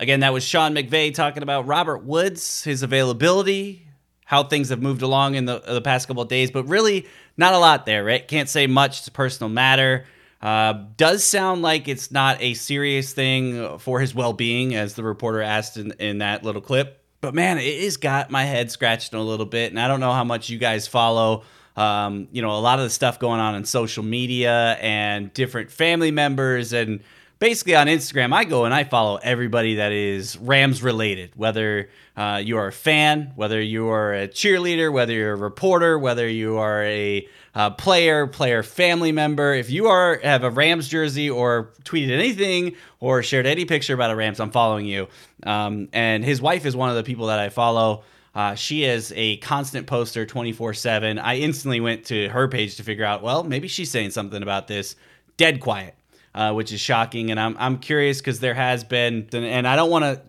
Again, 0.00 0.20
that 0.20 0.32
was 0.32 0.42
Sean 0.44 0.74
McVay 0.74 1.14
talking 1.14 1.44
about 1.44 1.66
Robert 1.66 2.02
Woods, 2.04 2.64
his 2.64 2.82
availability, 2.82 3.86
how 4.24 4.42
things 4.42 4.70
have 4.70 4.82
moved 4.82 5.02
along 5.02 5.36
in 5.36 5.44
the, 5.44 5.60
the 5.60 5.80
past 5.80 6.08
couple 6.08 6.22
of 6.22 6.28
days, 6.28 6.50
but 6.50 6.64
really 6.64 7.06
not 7.36 7.54
a 7.54 7.58
lot 7.58 7.86
there, 7.86 8.04
right? 8.04 8.26
Can't 8.26 8.48
say 8.48 8.66
much. 8.66 8.98
It's 8.98 9.08
a 9.08 9.12
personal 9.12 9.48
matter. 9.48 10.06
Uh, 10.40 10.84
does 10.96 11.24
sound 11.24 11.62
like 11.62 11.88
it's 11.88 12.12
not 12.12 12.40
a 12.40 12.54
serious 12.54 13.12
thing 13.12 13.78
for 13.78 14.00
his 14.00 14.14
well 14.14 14.32
being, 14.32 14.74
as 14.74 14.94
the 14.94 15.02
reporter 15.02 15.42
asked 15.42 15.76
in, 15.76 15.92
in 15.98 16.18
that 16.18 16.44
little 16.44 16.60
clip. 16.60 17.02
But 17.20 17.34
man, 17.34 17.58
it 17.58 17.82
has 17.82 17.96
got 17.96 18.30
my 18.30 18.44
head 18.44 18.70
scratched 18.70 19.12
a 19.12 19.20
little 19.20 19.46
bit, 19.46 19.72
and 19.72 19.80
I 19.80 19.88
don't 19.88 20.00
know 20.00 20.12
how 20.12 20.24
much 20.24 20.48
you 20.48 20.58
guys 20.58 20.86
follow. 20.86 21.42
Um, 21.76 22.28
you 22.32 22.42
know, 22.42 22.52
a 22.52 22.60
lot 22.60 22.78
of 22.78 22.84
the 22.84 22.90
stuff 22.90 23.18
going 23.18 23.40
on 23.40 23.54
in 23.54 23.64
social 23.64 24.04
media 24.04 24.76
and 24.80 25.32
different 25.32 25.70
family 25.70 26.10
members 26.10 26.72
and 26.72 27.00
basically 27.38 27.76
on 27.76 27.86
Instagram, 27.86 28.32
I 28.32 28.44
go 28.44 28.64
and 28.64 28.74
I 28.74 28.84
follow 28.84 29.16
everybody 29.22 29.76
that 29.76 29.92
is 29.92 30.36
Rams 30.38 30.82
related, 30.82 31.32
whether 31.36 31.88
uh, 32.16 32.42
you 32.44 32.56
are 32.58 32.68
a 32.68 32.72
fan, 32.72 33.32
whether 33.36 33.60
you 33.60 33.88
are 33.88 34.12
a 34.12 34.28
cheerleader, 34.28 34.92
whether 34.92 35.12
you're 35.12 35.32
a 35.32 35.36
reporter, 35.36 35.98
whether 35.98 36.28
you 36.28 36.58
are 36.58 36.82
a 36.82 37.28
uh, 37.54 37.70
player, 37.70 38.26
player 38.26 38.62
family 38.62 39.12
member. 39.12 39.54
If 39.54 39.70
you 39.70 39.86
are 39.86 40.18
have 40.22 40.44
a 40.44 40.50
Rams 40.50 40.88
jersey 40.88 41.30
or 41.30 41.70
tweeted 41.84 42.10
anything 42.10 42.74
or 43.00 43.22
shared 43.22 43.46
any 43.46 43.64
picture 43.64 43.94
about 43.94 44.10
a 44.10 44.16
Rams, 44.16 44.40
I'm 44.40 44.50
following 44.50 44.86
you. 44.86 45.08
Um, 45.44 45.88
and 45.92 46.24
his 46.24 46.40
wife 46.40 46.66
is 46.66 46.74
one 46.74 46.90
of 46.90 46.96
the 46.96 47.04
people 47.04 47.26
that 47.26 47.38
I 47.38 47.48
follow. 47.48 48.04
Uh, 48.34 48.54
she 48.54 48.84
is 48.84 49.12
a 49.16 49.38
constant 49.38 49.86
poster 49.86 50.26
24 50.26 50.74
7. 50.74 51.18
I 51.18 51.38
instantly 51.38 51.80
went 51.80 52.06
to 52.06 52.28
her 52.28 52.46
page 52.46 52.76
to 52.76 52.82
figure 52.82 53.04
out, 53.04 53.22
well, 53.22 53.42
maybe 53.42 53.68
she's 53.68 53.90
saying 53.90 54.10
something 54.10 54.42
about 54.42 54.68
this. 54.68 54.96
Dead 55.36 55.60
quiet 55.60 55.97
uh, 56.38 56.52
which 56.52 56.72
is 56.72 56.80
shocking. 56.80 57.32
And 57.32 57.40
I'm 57.40 57.56
I'm 57.58 57.78
curious 57.78 58.18
because 58.18 58.38
there 58.38 58.54
has 58.54 58.84
been, 58.84 59.28
and 59.32 59.66
I 59.66 59.74
don't 59.74 59.90
want 59.90 60.04
to 60.04 60.22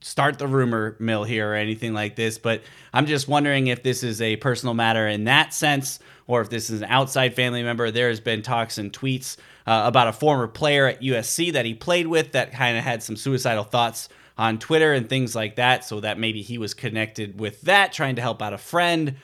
start 0.00 0.36
the 0.40 0.48
rumor 0.48 0.96
mill 0.98 1.22
here 1.22 1.52
or 1.52 1.54
anything 1.54 1.94
like 1.94 2.16
this, 2.16 2.36
but 2.36 2.62
I'm 2.92 3.06
just 3.06 3.28
wondering 3.28 3.68
if 3.68 3.84
this 3.84 4.02
is 4.02 4.20
a 4.20 4.34
personal 4.36 4.74
matter 4.74 5.06
in 5.06 5.22
that 5.24 5.54
sense, 5.54 6.00
or 6.26 6.40
if 6.40 6.50
this 6.50 6.68
is 6.68 6.82
an 6.82 6.88
outside 6.90 7.36
family 7.36 7.62
member. 7.62 7.92
There 7.92 8.08
has 8.08 8.18
been 8.18 8.42
talks 8.42 8.76
and 8.76 8.92
tweets 8.92 9.36
uh, 9.64 9.82
about 9.84 10.08
a 10.08 10.12
former 10.12 10.48
player 10.48 10.88
at 10.88 11.00
USC 11.00 11.52
that 11.52 11.64
he 11.64 11.74
played 11.74 12.08
with 12.08 12.32
that 12.32 12.52
kind 12.52 12.76
of 12.76 12.82
had 12.82 13.00
some 13.00 13.14
suicidal 13.14 13.62
thoughts 13.62 14.08
on 14.36 14.58
Twitter 14.58 14.92
and 14.92 15.08
things 15.08 15.36
like 15.36 15.54
that, 15.56 15.84
so 15.84 16.00
that 16.00 16.18
maybe 16.18 16.42
he 16.42 16.58
was 16.58 16.74
connected 16.74 17.38
with 17.38 17.60
that, 17.62 17.92
trying 17.92 18.16
to 18.16 18.22
help 18.22 18.42
out 18.42 18.52
a 18.52 18.58
friend. 18.58 19.14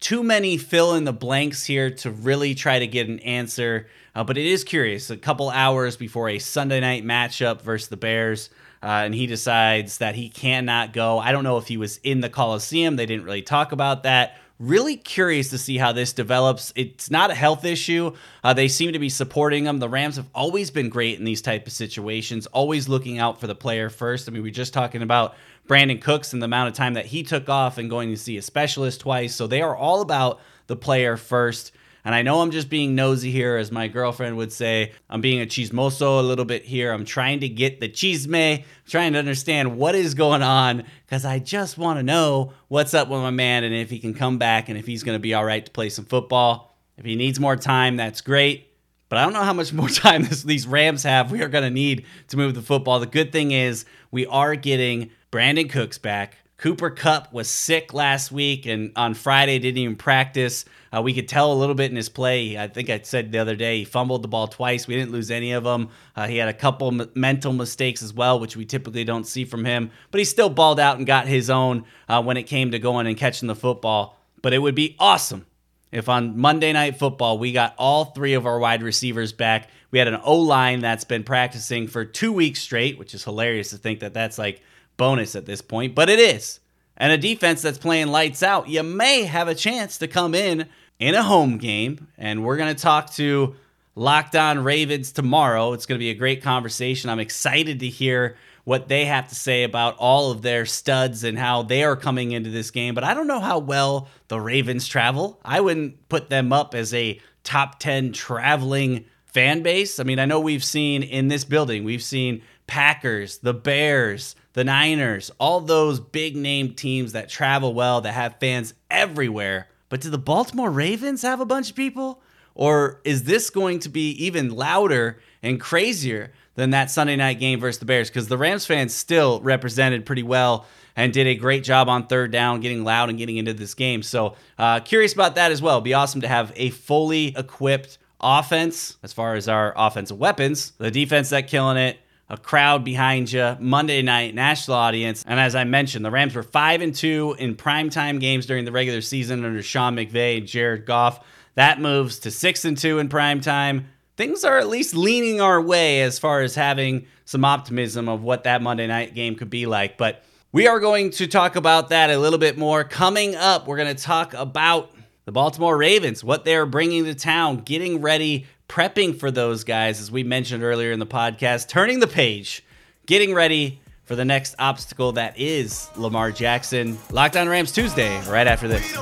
Too 0.00 0.22
many 0.22 0.58
fill 0.58 0.94
in 0.94 1.04
the 1.04 1.12
blanks 1.12 1.64
here 1.64 1.90
to 1.90 2.10
really 2.10 2.54
try 2.54 2.78
to 2.78 2.86
get 2.86 3.08
an 3.08 3.18
answer. 3.20 3.88
Uh, 4.14 4.24
but 4.24 4.38
it 4.38 4.46
is 4.46 4.64
curious. 4.64 5.10
A 5.10 5.16
couple 5.16 5.50
hours 5.50 5.96
before 5.96 6.28
a 6.28 6.38
Sunday 6.38 6.80
night 6.80 7.04
matchup 7.04 7.62
versus 7.62 7.88
the 7.88 7.96
Bears, 7.96 8.50
uh, 8.82 8.86
and 8.86 9.14
he 9.14 9.26
decides 9.26 9.98
that 9.98 10.14
he 10.14 10.28
cannot 10.28 10.92
go. 10.92 11.18
I 11.18 11.32
don't 11.32 11.44
know 11.44 11.58
if 11.58 11.66
he 11.66 11.76
was 11.76 11.98
in 11.98 12.20
the 12.20 12.28
Coliseum. 12.28 12.96
They 12.96 13.06
didn't 13.06 13.24
really 13.24 13.42
talk 13.42 13.72
about 13.72 14.04
that. 14.04 14.36
Really 14.58 14.96
curious 14.96 15.50
to 15.50 15.58
see 15.58 15.78
how 15.78 15.92
this 15.92 16.12
develops. 16.12 16.72
It's 16.74 17.12
not 17.12 17.30
a 17.30 17.34
health 17.34 17.64
issue. 17.64 18.16
Uh, 18.42 18.54
they 18.54 18.66
seem 18.66 18.92
to 18.92 18.98
be 18.98 19.08
supporting 19.08 19.66
him. 19.66 19.78
The 19.78 19.88
Rams 19.88 20.16
have 20.16 20.28
always 20.34 20.72
been 20.72 20.88
great 20.88 21.16
in 21.16 21.24
these 21.24 21.42
type 21.42 21.68
of 21.68 21.72
situations, 21.72 22.46
always 22.46 22.88
looking 22.88 23.18
out 23.18 23.38
for 23.38 23.46
the 23.46 23.54
player 23.54 23.88
first. 23.88 24.28
I 24.28 24.32
mean, 24.32 24.42
we 24.42 24.48
are 24.48 24.52
just 24.52 24.72
talking 24.72 25.02
about 25.02 25.36
Brandin 25.68 26.02
Cooks 26.02 26.32
and 26.32 26.42
the 26.42 26.46
amount 26.46 26.70
of 26.70 26.74
time 26.74 26.94
that 26.94 27.06
he 27.06 27.22
took 27.22 27.48
off 27.48 27.78
and 27.78 27.88
going 27.88 28.10
to 28.10 28.16
see 28.16 28.36
a 28.36 28.42
specialist 28.42 29.00
twice. 29.00 29.32
So 29.32 29.46
they 29.46 29.62
are 29.62 29.76
all 29.76 30.00
about 30.00 30.40
the 30.66 30.76
player 30.76 31.16
first. 31.16 31.70
And 32.04 32.14
I 32.14 32.22
know 32.22 32.40
I'm 32.40 32.50
just 32.50 32.70
being 32.70 32.94
nosy 32.94 33.30
here, 33.30 33.56
as 33.56 33.70
my 33.70 33.88
girlfriend 33.88 34.36
would 34.36 34.52
say. 34.52 34.92
I'm 35.10 35.20
being 35.20 35.40
a 35.40 35.46
chismoso 35.46 36.20
a 36.20 36.22
little 36.22 36.44
bit 36.44 36.64
here. 36.64 36.92
I'm 36.92 37.04
trying 37.04 37.40
to 37.40 37.48
get 37.48 37.80
the 37.80 37.88
chisme, 37.88 38.64
trying 38.86 39.12
to 39.12 39.18
understand 39.18 39.76
what 39.76 39.94
is 39.94 40.14
going 40.14 40.42
on, 40.42 40.84
because 41.06 41.24
I 41.24 41.38
just 41.38 41.76
want 41.76 41.98
to 41.98 42.02
know 42.02 42.52
what's 42.68 42.94
up 42.94 43.08
with 43.08 43.20
my 43.20 43.30
man 43.30 43.64
and 43.64 43.74
if 43.74 43.90
he 43.90 43.98
can 43.98 44.14
come 44.14 44.38
back 44.38 44.68
and 44.68 44.78
if 44.78 44.86
he's 44.86 45.02
going 45.02 45.16
to 45.16 45.20
be 45.22 45.34
all 45.34 45.44
right 45.44 45.64
to 45.64 45.70
play 45.70 45.88
some 45.88 46.04
football. 46.04 46.76
If 46.96 47.04
he 47.04 47.14
needs 47.14 47.38
more 47.38 47.56
time, 47.56 47.96
that's 47.96 48.20
great. 48.20 48.68
But 49.08 49.18
I 49.18 49.24
don't 49.24 49.32
know 49.32 49.42
how 49.42 49.52
much 49.52 49.72
more 49.72 49.88
time 49.88 50.24
this, 50.24 50.42
these 50.42 50.66
Rams 50.66 51.02
have. 51.02 51.30
We 51.30 51.42
are 51.42 51.48
going 51.48 51.64
to 51.64 51.70
need 51.70 52.04
to 52.28 52.36
move 52.36 52.54
the 52.54 52.62
football. 52.62 53.00
The 53.00 53.06
good 53.06 53.32
thing 53.32 53.52
is 53.52 53.84
we 54.10 54.26
are 54.26 54.54
getting 54.54 55.10
Brandin 55.30 55.70
Cooks 55.70 55.98
back. 55.98 56.38
Cooper 56.58 56.90
Kupp 56.90 57.32
was 57.32 57.48
sick 57.48 57.94
last 57.94 58.32
week 58.32 58.66
and 58.66 58.90
on 58.96 59.14
Friday 59.14 59.60
didn't 59.60 59.78
even 59.78 59.94
practice. 59.94 60.64
Uh, 60.92 61.00
we 61.00 61.14
could 61.14 61.28
tell 61.28 61.52
a 61.52 61.54
little 61.54 61.76
bit 61.76 61.88
in 61.88 61.96
his 61.96 62.08
play. 62.08 62.58
I 62.58 62.66
think 62.66 62.90
I 62.90 62.98
said 63.00 63.30
the 63.30 63.38
other 63.38 63.54
day 63.54 63.78
he 63.78 63.84
fumbled 63.84 64.22
the 64.22 64.28
ball 64.28 64.48
twice. 64.48 64.88
We 64.88 64.96
didn't 64.96 65.12
lose 65.12 65.30
any 65.30 65.52
of 65.52 65.62
them. 65.62 65.90
Uh, 66.16 66.26
he 66.26 66.36
had 66.36 66.48
a 66.48 66.52
couple 66.52 66.88
m- 66.88 67.08
mental 67.14 67.52
mistakes 67.52 68.02
as 68.02 68.12
well, 68.12 68.40
which 68.40 68.56
we 68.56 68.64
typically 68.64 69.04
don't 69.04 69.24
see 69.24 69.44
from 69.44 69.64
him. 69.64 69.92
But 70.10 70.18
he 70.18 70.24
still 70.24 70.50
balled 70.50 70.80
out 70.80 70.96
and 70.98 71.06
got 71.06 71.28
his 71.28 71.48
own 71.48 71.84
uh, 72.08 72.20
when 72.24 72.36
it 72.36 72.44
came 72.44 72.72
to 72.72 72.80
going 72.80 73.06
and 73.06 73.16
catching 73.16 73.46
the 73.46 73.54
football. 73.54 74.18
But 74.42 74.52
it 74.52 74.58
would 74.58 74.74
be 74.74 74.96
awesome 74.98 75.46
if 75.92 76.08
on 76.08 76.36
Monday 76.36 76.72
Night 76.72 76.98
Football 76.98 77.38
we 77.38 77.52
got 77.52 77.74
all 77.78 78.06
three 78.06 78.34
of 78.34 78.46
our 78.46 78.58
wide 78.58 78.82
receivers 78.82 79.32
back. 79.32 79.68
We 79.92 80.00
had 80.00 80.08
an 80.08 80.20
O 80.24 80.36
line 80.40 80.80
that's 80.80 81.04
been 81.04 81.22
practicing 81.22 81.86
for 81.86 82.04
two 82.04 82.32
weeks 82.32 82.60
straight, 82.60 82.98
which 82.98 83.14
is 83.14 83.22
hilarious 83.22 83.70
to 83.70 83.76
think 83.76 84.00
that 84.00 84.12
that's 84.12 84.38
like 84.38 84.60
bonus 84.98 85.34
at 85.34 85.46
this 85.46 85.62
point, 85.62 85.94
but 85.94 86.10
it 86.10 86.18
is. 86.18 86.60
And 86.98 87.10
a 87.10 87.16
defense 87.16 87.62
that's 87.62 87.78
playing 87.78 88.08
lights 88.08 88.42
out, 88.42 88.68
you 88.68 88.82
may 88.82 89.22
have 89.22 89.48
a 89.48 89.54
chance 89.54 89.96
to 89.98 90.08
come 90.08 90.34
in 90.34 90.68
in 90.98 91.14
a 91.14 91.22
home 91.22 91.56
game. 91.56 92.08
And 92.18 92.44
we're 92.44 92.58
going 92.58 92.74
to 92.74 92.82
talk 92.82 93.12
to 93.14 93.54
Locked 93.94 94.36
On 94.36 94.62
Ravens 94.62 95.12
tomorrow. 95.12 95.72
It's 95.72 95.86
going 95.86 95.98
to 95.98 96.04
be 96.04 96.10
a 96.10 96.14
great 96.14 96.42
conversation. 96.42 97.08
I'm 97.08 97.20
excited 97.20 97.80
to 97.80 97.88
hear 97.88 98.36
what 98.64 98.88
they 98.88 99.06
have 99.06 99.28
to 99.28 99.34
say 99.34 99.62
about 99.62 99.96
all 99.96 100.30
of 100.30 100.42
their 100.42 100.66
studs 100.66 101.24
and 101.24 101.38
how 101.38 101.62
they 101.62 101.84
are 101.84 101.96
coming 101.96 102.32
into 102.32 102.50
this 102.50 102.70
game. 102.70 102.94
But 102.94 103.04
I 103.04 103.14
don't 103.14 103.26
know 103.26 103.40
how 103.40 103.60
well 103.60 104.08
the 104.26 104.38
Ravens 104.38 104.86
travel. 104.86 105.40
I 105.42 105.60
wouldn't 105.60 106.08
put 106.10 106.28
them 106.28 106.52
up 106.52 106.74
as 106.74 106.92
a 106.92 107.18
top 107.44 107.78
10 107.78 108.12
traveling 108.12 109.06
fan 109.24 109.62
base. 109.62 109.98
I 109.98 110.02
mean, 110.02 110.18
I 110.18 110.26
know 110.26 110.40
we've 110.40 110.64
seen 110.64 111.02
in 111.02 111.28
this 111.28 111.44
building, 111.44 111.84
we've 111.84 112.02
seen 112.02 112.42
Packers, 112.66 113.38
the 113.38 113.54
Bears, 113.54 114.36
the 114.52 114.64
Niners, 114.64 115.30
all 115.38 115.60
those 115.60 116.00
big 116.00 116.36
name 116.36 116.74
teams 116.74 117.12
that 117.12 117.28
travel 117.28 117.74
well, 117.74 118.00
that 118.00 118.12
have 118.12 118.36
fans 118.40 118.74
everywhere. 118.90 119.68
But 119.88 120.00
do 120.00 120.10
the 120.10 120.18
Baltimore 120.18 120.70
Ravens 120.70 121.22
have 121.22 121.40
a 121.40 121.46
bunch 121.46 121.70
of 121.70 121.76
people? 121.76 122.22
Or 122.54 123.00
is 123.04 123.24
this 123.24 123.50
going 123.50 123.78
to 123.80 123.88
be 123.88 124.10
even 124.24 124.50
louder 124.50 125.20
and 125.42 125.60
crazier 125.60 126.32
than 126.56 126.70
that 126.70 126.90
Sunday 126.90 127.14
night 127.14 127.38
game 127.38 127.60
versus 127.60 127.78
the 127.78 127.86
Bears? 127.86 128.10
Because 128.10 128.26
the 128.26 128.36
Rams 128.36 128.66
fans 128.66 128.92
still 128.92 129.40
represented 129.40 130.04
pretty 130.04 130.24
well 130.24 130.66
and 130.96 131.12
did 131.12 131.28
a 131.28 131.36
great 131.36 131.62
job 131.62 131.88
on 131.88 132.08
third 132.08 132.32
down, 132.32 132.60
getting 132.60 132.82
loud 132.82 133.08
and 133.08 133.16
getting 133.16 133.36
into 133.36 133.54
this 133.54 133.74
game. 133.74 134.02
So, 134.02 134.34
uh, 134.58 134.80
curious 134.80 135.12
about 135.12 135.36
that 135.36 135.52
as 135.52 135.62
well. 135.62 135.76
It'd 135.76 135.84
be 135.84 135.94
awesome 135.94 136.22
to 136.22 136.28
have 136.28 136.52
a 136.56 136.70
fully 136.70 137.32
equipped 137.36 137.98
offense 138.20 138.96
as 139.04 139.12
far 139.12 139.36
as 139.36 139.48
our 139.48 139.72
offensive 139.76 140.18
weapons, 140.18 140.72
the 140.78 140.90
defense 140.90 141.30
that 141.30 141.46
killing 141.46 141.76
it, 141.76 141.98
a 142.30 142.36
crowd 142.36 142.84
behind 142.84 143.32
you, 143.32 143.56
Monday 143.58 144.02
night 144.02 144.34
national 144.34 144.76
audience. 144.76 145.24
And 145.26 145.40
as 145.40 145.54
I 145.54 145.64
mentioned, 145.64 146.04
the 146.04 146.10
Rams 146.10 146.34
were 146.34 146.42
5 146.42 146.82
and 146.82 146.94
2 146.94 147.36
in 147.38 147.56
primetime 147.56 148.20
games 148.20 148.46
during 148.46 148.64
the 148.64 148.72
regular 148.72 149.00
season 149.00 149.44
under 149.44 149.62
Sean 149.62 149.96
McVay 149.96 150.38
and 150.38 150.46
Jared 150.46 150.84
Goff. 150.84 151.24
That 151.54 151.80
moves 151.80 152.18
to 152.20 152.30
6 152.30 152.64
and 152.64 152.76
2 152.76 152.98
in 152.98 153.08
primetime. 153.08 153.84
Things 154.16 154.44
are 154.44 154.58
at 154.58 154.68
least 154.68 154.94
leaning 154.94 155.40
our 155.40 155.60
way 155.60 156.02
as 156.02 156.18
far 156.18 156.42
as 156.42 156.54
having 156.54 157.06
some 157.24 157.44
optimism 157.44 158.08
of 158.08 158.22
what 158.22 158.44
that 158.44 158.62
Monday 158.62 158.86
night 158.86 159.14
game 159.14 159.34
could 159.34 159.50
be 159.50 159.66
like. 159.66 159.96
But 159.96 160.22
we 160.52 160.66
are 160.66 160.80
going 160.80 161.10
to 161.12 161.26
talk 161.26 161.56
about 161.56 161.90
that 161.90 162.10
a 162.10 162.18
little 162.18 162.38
bit 162.38 162.58
more. 162.58 162.84
Coming 162.84 163.36
up, 163.36 163.66
we're 163.66 163.76
going 163.76 163.94
to 163.94 164.02
talk 164.02 164.34
about 164.34 164.92
the 165.24 165.32
Baltimore 165.32 165.76
Ravens, 165.76 166.24
what 166.24 166.44
they're 166.44 166.66
bringing 166.66 167.04
to 167.04 167.14
town, 167.14 167.58
getting 167.58 168.00
ready, 168.00 168.46
prepping 168.68 169.18
for 169.18 169.30
those 169.30 169.64
guys, 169.64 170.00
as 170.00 170.10
we 170.10 170.22
mentioned 170.22 170.62
earlier 170.62 170.92
in 170.92 170.98
the 170.98 171.06
podcast, 171.06 171.68
turning 171.68 172.00
the 172.00 172.06
page, 172.06 172.62
getting 173.06 173.34
ready 173.34 173.80
for 174.04 174.14
the 174.14 174.24
next 174.24 174.54
obstacle 174.58 175.12
that 175.12 175.38
is 175.38 175.88
Lamar 175.96 176.30
Jackson. 176.30 176.98
Locked 177.10 177.36
On 177.36 177.48
Rams 177.48 177.72
Tuesday, 177.72 178.20
right 178.28 178.46
after 178.46 178.68
this. 178.68 178.96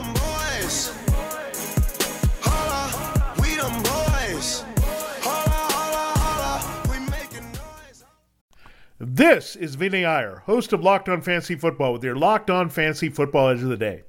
This 8.98 9.56
is 9.56 9.74
Vinny 9.74 10.04
Iyer, 10.04 10.42
host 10.46 10.72
of 10.72 10.82
Locked 10.82 11.08
On 11.08 11.20
Fantasy 11.20 11.54
Football, 11.54 11.92
with 11.92 12.04
your 12.04 12.16
Locked 12.16 12.50
On 12.50 12.70
Fantasy 12.70 13.08
Football 13.10 13.50
Edge 13.50 13.62
of 13.62 13.68
the 13.68 13.76
Day. 13.76 14.04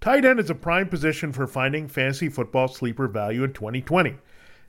Tight 0.00 0.24
end 0.24 0.38
is 0.40 0.50
a 0.50 0.54
prime 0.54 0.88
position 0.88 1.32
for 1.32 1.46
finding 1.46 1.88
fantasy 1.88 2.28
football 2.28 2.68
sleeper 2.68 3.08
value 3.08 3.44
in 3.44 3.52
2020. 3.52 4.16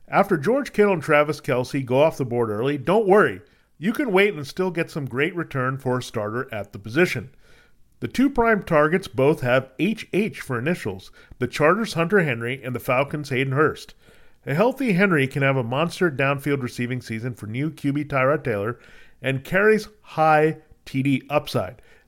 After 0.07 0.37
George 0.37 0.73
Kittle 0.73 0.93
and 0.93 1.01
Travis 1.01 1.39
Kelce 1.39 1.85
go 1.85 2.01
off 2.01 2.17
the 2.17 2.25
board 2.25 2.49
early, 2.49 2.77
don't 2.77 3.07
worry. 3.07 3.41
You 3.77 3.93
can 3.93 4.11
wait 4.11 4.33
and 4.33 4.45
still 4.45 4.71
get 4.71 4.91
some 4.91 5.05
great 5.05 5.35
return 5.35 5.77
for 5.77 5.97
a 5.97 6.03
starter 6.03 6.47
at 6.53 6.73
the 6.73 6.79
position. 6.79 7.31
The 8.01 8.07
two 8.07 8.29
prime 8.29 8.63
targets 8.63 9.07
both 9.07 9.41
have 9.41 9.71
HH 9.79 10.41
for 10.41 10.57
initials 10.57 11.11
the 11.39 11.47
Chargers' 11.47 11.93
Hunter 11.93 12.19
Henry 12.19 12.61
and 12.63 12.75
the 12.75 12.79
Falcons' 12.79 13.29
Hayden 13.29 13.53
Hurst. 13.53 13.93
A 14.45 14.55
healthy 14.55 14.93
Henry 14.93 15.27
can 15.27 15.43
have 15.43 15.55
a 15.55 15.63
monster 15.63 16.09
downfield 16.09 16.63
receiving 16.63 16.99
season 16.99 17.35
for 17.35 17.45
new 17.45 17.69
QB 17.69 18.07
Tyrod 18.07 18.43
Taylor 18.43 18.79
and 19.21 19.43
carries 19.43 19.87
high 20.01 20.57
TD 20.85 21.21
upside. 21.29 21.81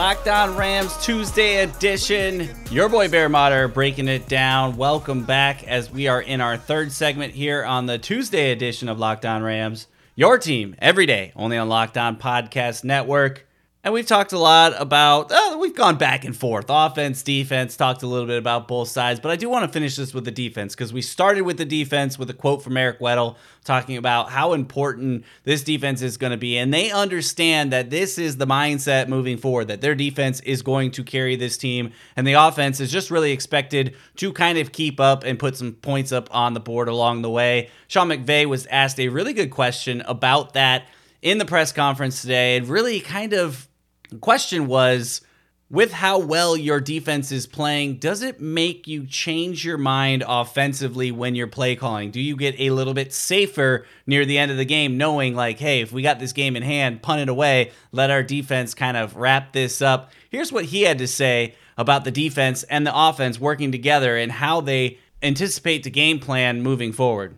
Locked 0.00 0.28
On 0.28 0.56
Rams 0.56 0.96
Tuesday 1.04 1.62
edition. 1.62 2.48
Your 2.70 2.88
boy 2.88 3.10
Bear 3.10 3.28
Motter 3.28 3.68
breaking 3.68 4.08
it 4.08 4.26
down. 4.28 4.78
Welcome 4.78 5.24
back 5.24 5.62
as 5.64 5.90
we 5.90 6.08
are 6.08 6.22
in 6.22 6.40
our 6.40 6.56
third 6.56 6.90
segment 6.90 7.34
here 7.34 7.62
on 7.62 7.84
the 7.84 7.98
Tuesday 7.98 8.50
edition 8.50 8.88
of 8.88 8.98
Locked 8.98 9.26
On 9.26 9.42
Rams. 9.42 9.88
Your 10.16 10.38
team 10.38 10.74
every 10.78 11.04
day, 11.04 11.32
only 11.36 11.58
on 11.58 11.68
Locked 11.68 11.98
On 11.98 12.16
Podcast 12.16 12.82
Network. 12.82 13.46
And 13.82 13.94
we've 13.94 14.06
talked 14.06 14.34
a 14.34 14.38
lot 14.38 14.74
about, 14.78 15.32
uh, 15.32 15.56
we've 15.58 15.74
gone 15.74 15.96
back 15.96 16.26
and 16.26 16.36
forth. 16.36 16.66
Offense, 16.68 17.22
defense, 17.22 17.78
talked 17.78 18.02
a 18.02 18.06
little 18.06 18.26
bit 18.26 18.36
about 18.36 18.68
both 18.68 18.88
sides. 18.88 19.20
But 19.20 19.30
I 19.30 19.36
do 19.36 19.48
want 19.48 19.64
to 19.64 19.72
finish 19.72 19.96
this 19.96 20.12
with 20.12 20.26
the 20.26 20.30
defense 20.30 20.74
because 20.74 20.92
we 20.92 21.00
started 21.00 21.42
with 21.42 21.56
the 21.56 21.64
defense 21.64 22.18
with 22.18 22.28
a 22.28 22.34
quote 22.34 22.62
from 22.62 22.76
Eric 22.76 23.00
Weddle 23.00 23.36
talking 23.64 23.96
about 23.96 24.28
how 24.28 24.52
important 24.52 25.24
this 25.44 25.64
defense 25.64 26.02
is 26.02 26.18
going 26.18 26.32
to 26.32 26.36
be. 26.36 26.58
And 26.58 26.74
they 26.74 26.90
understand 26.90 27.72
that 27.72 27.88
this 27.88 28.18
is 28.18 28.36
the 28.36 28.46
mindset 28.46 29.08
moving 29.08 29.38
forward, 29.38 29.68
that 29.68 29.80
their 29.80 29.94
defense 29.94 30.40
is 30.40 30.60
going 30.60 30.90
to 30.90 31.02
carry 31.02 31.34
this 31.36 31.56
team. 31.56 31.92
And 32.16 32.26
the 32.26 32.34
offense 32.34 32.80
is 32.80 32.92
just 32.92 33.10
really 33.10 33.32
expected 33.32 33.96
to 34.16 34.30
kind 34.34 34.58
of 34.58 34.72
keep 34.72 35.00
up 35.00 35.24
and 35.24 35.38
put 35.38 35.56
some 35.56 35.72
points 35.72 36.12
up 36.12 36.28
on 36.34 36.52
the 36.52 36.60
board 36.60 36.88
along 36.88 37.22
the 37.22 37.30
way. 37.30 37.70
Sean 37.88 38.08
McVay 38.10 38.44
was 38.44 38.66
asked 38.66 39.00
a 39.00 39.08
really 39.08 39.32
good 39.32 39.50
question 39.50 40.02
about 40.02 40.52
that 40.52 40.84
in 41.22 41.38
the 41.38 41.46
press 41.46 41.72
conference 41.72 42.20
today. 42.20 42.58
And 42.58 42.68
really 42.68 43.00
kind 43.00 43.32
of 43.32 43.68
the 44.10 44.18
question 44.18 44.66
was 44.66 45.22
with 45.70 45.92
how 45.92 46.18
well 46.18 46.56
your 46.56 46.80
defense 46.80 47.30
is 47.30 47.46
playing, 47.46 47.98
does 47.98 48.22
it 48.22 48.40
make 48.40 48.88
you 48.88 49.06
change 49.06 49.64
your 49.64 49.78
mind 49.78 50.24
offensively 50.26 51.12
when 51.12 51.36
you're 51.36 51.46
play 51.46 51.76
calling? 51.76 52.10
Do 52.10 52.20
you 52.20 52.34
get 52.36 52.56
a 52.58 52.70
little 52.70 52.92
bit 52.92 53.12
safer 53.12 53.86
near 54.04 54.26
the 54.26 54.36
end 54.36 54.50
of 54.50 54.56
the 54.56 54.64
game, 54.64 54.98
knowing, 54.98 55.36
like, 55.36 55.60
hey, 55.60 55.80
if 55.80 55.92
we 55.92 56.02
got 56.02 56.18
this 56.18 56.32
game 56.32 56.56
in 56.56 56.64
hand, 56.64 57.02
punt 57.02 57.20
it 57.20 57.28
away, 57.28 57.70
let 57.92 58.10
our 58.10 58.24
defense 58.24 58.74
kind 58.74 58.96
of 58.96 59.14
wrap 59.14 59.52
this 59.52 59.80
up? 59.80 60.10
Here's 60.28 60.52
what 60.52 60.66
he 60.66 60.82
had 60.82 60.98
to 60.98 61.06
say 61.06 61.54
about 61.78 62.04
the 62.04 62.10
defense 62.10 62.64
and 62.64 62.84
the 62.84 62.98
offense 62.98 63.38
working 63.38 63.70
together 63.70 64.16
and 64.16 64.32
how 64.32 64.60
they 64.60 64.98
anticipate 65.22 65.84
the 65.84 65.90
game 65.90 66.18
plan 66.18 66.62
moving 66.62 66.92
forward. 66.92 67.36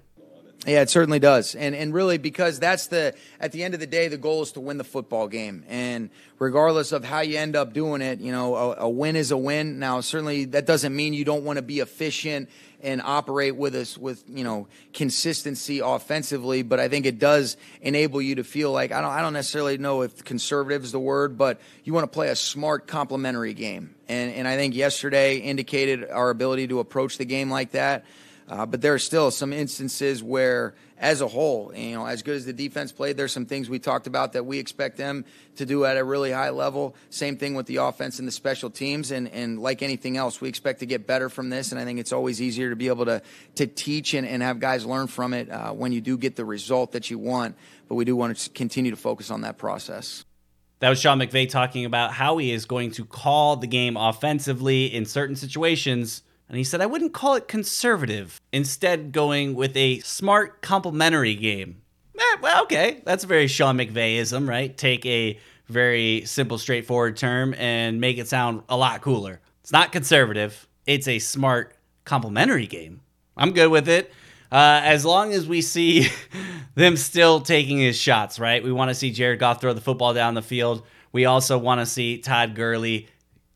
Yeah, 0.64 0.83
it 0.83 0.90
certainly 0.90 1.18
does. 1.18 1.57
And 1.57 1.75
and 1.75 1.92
really 1.92 2.18
because 2.18 2.61
that's 2.61 2.87
the 2.87 3.16
at 3.40 3.51
the 3.51 3.64
end 3.64 3.75
of 3.75 3.81
the 3.81 3.87
day 3.87 4.07
the 4.07 4.16
goal 4.16 4.42
is 4.42 4.53
to 4.53 4.61
win 4.61 4.79
the 4.79 4.85
football 4.85 5.27
game. 5.27 5.64
And 5.68 6.09
regardless 6.38 6.92
of 6.92 7.05
how 7.05 7.20
you 7.20 7.37
end 7.37 7.57
up 7.57 7.72
doing 7.72 8.01
it, 8.01 8.20
you 8.20 8.31
know, 8.31 8.55
a, 8.55 8.77
a 8.83 8.88
win 8.88 9.16
is 9.16 9.33
a 9.33 9.37
win. 9.37 9.81
Now, 9.81 10.01
certainly 10.01 10.44
that 10.46 10.64
doesn't 10.64 10.94
mean 10.94 11.14
you 11.14 11.25
don't 11.25 11.42
want 11.42 11.57
to 11.57 11.62
be 11.62 11.81
efficient 11.81 12.48
and 12.81 13.03
operate 13.03 13.57
with 13.57 13.75
us 13.75 13.98
with, 13.98 14.22
you 14.29 14.44
know, 14.44 14.68
consistency 14.92 15.81
offensively, 15.81 16.62
but 16.62 16.79
I 16.79 16.88
think 16.88 17.07
it 17.07 17.18
does 17.18 17.57
enable 17.81 18.22
you 18.22 18.37
to 18.37 18.44
feel 18.44 18.70
like 18.70 18.92
I 18.92 19.01
don't 19.01 19.11
I 19.11 19.20
don't 19.20 19.33
necessarily 19.33 19.79
know 19.79 20.03
if 20.03 20.22
conservative 20.25 20.85
is 20.85 20.92
the 20.92 21.01
word, 21.01 21.37
but 21.37 21.61
you 21.83 21.92
want 21.92 22.05
to 22.05 22.14
play 22.14 22.29
a 22.29 22.37
smart 22.37 22.87
complementary 22.87 23.55
game. 23.55 23.96
And 24.09 24.33
and 24.33 24.46
I 24.46 24.57
think 24.57 24.77
yesterday 24.77 25.38
indicated 25.38 26.09
our 26.09 26.31
ability 26.31 26.68
to 26.68 26.79
approach 26.79 27.18
the 27.18 27.25
game 27.25 27.51
like 27.51 27.72
that. 27.72 28.05
Uh, 28.52 28.66
but 28.66 28.82
there 28.82 28.92
are 28.92 28.98
still 28.98 29.30
some 29.30 29.50
instances 29.50 30.22
where, 30.22 30.74
as 30.98 31.22
a 31.22 31.26
whole, 31.26 31.72
you 31.74 31.94
know, 31.94 32.04
as 32.04 32.22
good 32.22 32.36
as 32.36 32.44
the 32.44 32.52
defense 32.52 32.92
played, 32.92 33.16
there's 33.16 33.32
some 33.32 33.46
things 33.46 33.70
we 33.70 33.78
talked 33.78 34.06
about 34.06 34.34
that 34.34 34.44
we 34.44 34.58
expect 34.58 34.98
them 34.98 35.24
to 35.56 35.64
do 35.64 35.86
at 35.86 35.96
a 35.96 36.04
really 36.04 36.32
high 36.32 36.50
level. 36.50 36.94
Same 37.08 37.38
thing 37.38 37.54
with 37.54 37.64
the 37.64 37.76
offense 37.76 38.18
and 38.18 38.28
the 38.28 38.32
special 38.32 38.68
teams, 38.68 39.10
and, 39.10 39.26
and 39.28 39.58
like 39.58 39.82
anything 39.82 40.18
else, 40.18 40.42
we 40.42 40.50
expect 40.50 40.80
to 40.80 40.86
get 40.86 41.06
better 41.06 41.30
from 41.30 41.48
this. 41.48 41.72
And 41.72 41.80
I 41.80 41.86
think 41.86 41.98
it's 41.98 42.12
always 42.12 42.42
easier 42.42 42.68
to 42.68 42.76
be 42.76 42.88
able 42.88 43.06
to 43.06 43.22
to 43.54 43.66
teach 43.66 44.12
and, 44.12 44.26
and 44.26 44.42
have 44.42 44.60
guys 44.60 44.84
learn 44.84 45.06
from 45.06 45.32
it 45.32 45.50
uh, 45.50 45.72
when 45.72 45.92
you 45.92 46.02
do 46.02 46.18
get 46.18 46.36
the 46.36 46.44
result 46.44 46.92
that 46.92 47.10
you 47.10 47.18
want. 47.18 47.56
But 47.88 47.94
we 47.94 48.04
do 48.04 48.14
want 48.16 48.36
to 48.36 48.50
continue 48.50 48.90
to 48.90 48.98
focus 48.98 49.30
on 49.30 49.40
that 49.40 49.56
process. 49.56 50.26
That 50.80 50.90
was 50.90 51.00
Sean 51.00 51.18
McVay 51.18 51.48
talking 51.48 51.86
about 51.86 52.12
how 52.12 52.36
he 52.36 52.52
is 52.52 52.66
going 52.66 52.90
to 52.92 53.06
call 53.06 53.56
the 53.56 53.66
game 53.66 53.96
offensively 53.96 54.92
in 54.92 55.06
certain 55.06 55.36
situations. 55.36 56.22
And 56.52 56.58
he 56.58 56.64
said, 56.64 56.82
I 56.82 56.86
wouldn't 56.86 57.14
call 57.14 57.34
it 57.34 57.48
conservative, 57.48 58.38
instead, 58.52 59.10
going 59.10 59.54
with 59.54 59.74
a 59.74 60.00
smart 60.00 60.60
complementary 60.60 61.34
game. 61.34 61.80
Eh, 62.14 62.36
well, 62.42 62.64
okay, 62.64 63.00
that's 63.06 63.24
very 63.24 63.46
Sean 63.46 63.78
McVayism, 63.78 64.46
right? 64.46 64.76
Take 64.76 65.06
a 65.06 65.38
very 65.68 66.24
simple, 66.26 66.58
straightforward 66.58 67.16
term 67.16 67.54
and 67.54 68.02
make 68.02 68.18
it 68.18 68.28
sound 68.28 68.64
a 68.68 68.76
lot 68.76 69.00
cooler. 69.00 69.40
It's 69.62 69.72
not 69.72 69.92
conservative, 69.92 70.68
it's 70.86 71.08
a 71.08 71.20
smart 71.20 71.74
complementary 72.04 72.66
game. 72.66 73.00
I'm 73.34 73.52
good 73.52 73.70
with 73.70 73.88
it. 73.88 74.12
Uh, 74.50 74.82
as 74.84 75.06
long 75.06 75.32
as 75.32 75.46
we 75.46 75.62
see 75.62 76.08
them 76.74 76.98
still 76.98 77.40
taking 77.40 77.78
his 77.78 77.96
shots, 77.96 78.38
right? 78.38 78.62
We 78.62 78.72
want 78.72 78.90
to 78.90 78.94
see 78.94 79.10
Jared 79.10 79.38
Goff 79.38 79.62
throw 79.62 79.72
the 79.72 79.80
football 79.80 80.12
down 80.12 80.34
the 80.34 80.42
field. 80.42 80.82
We 81.12 81.24
also 81.24 81.56
want 81.56 81.80
to 81.80 81.86
see 81.86 82.18
Todd 82.18 82.54
Gurley 82.54 83.08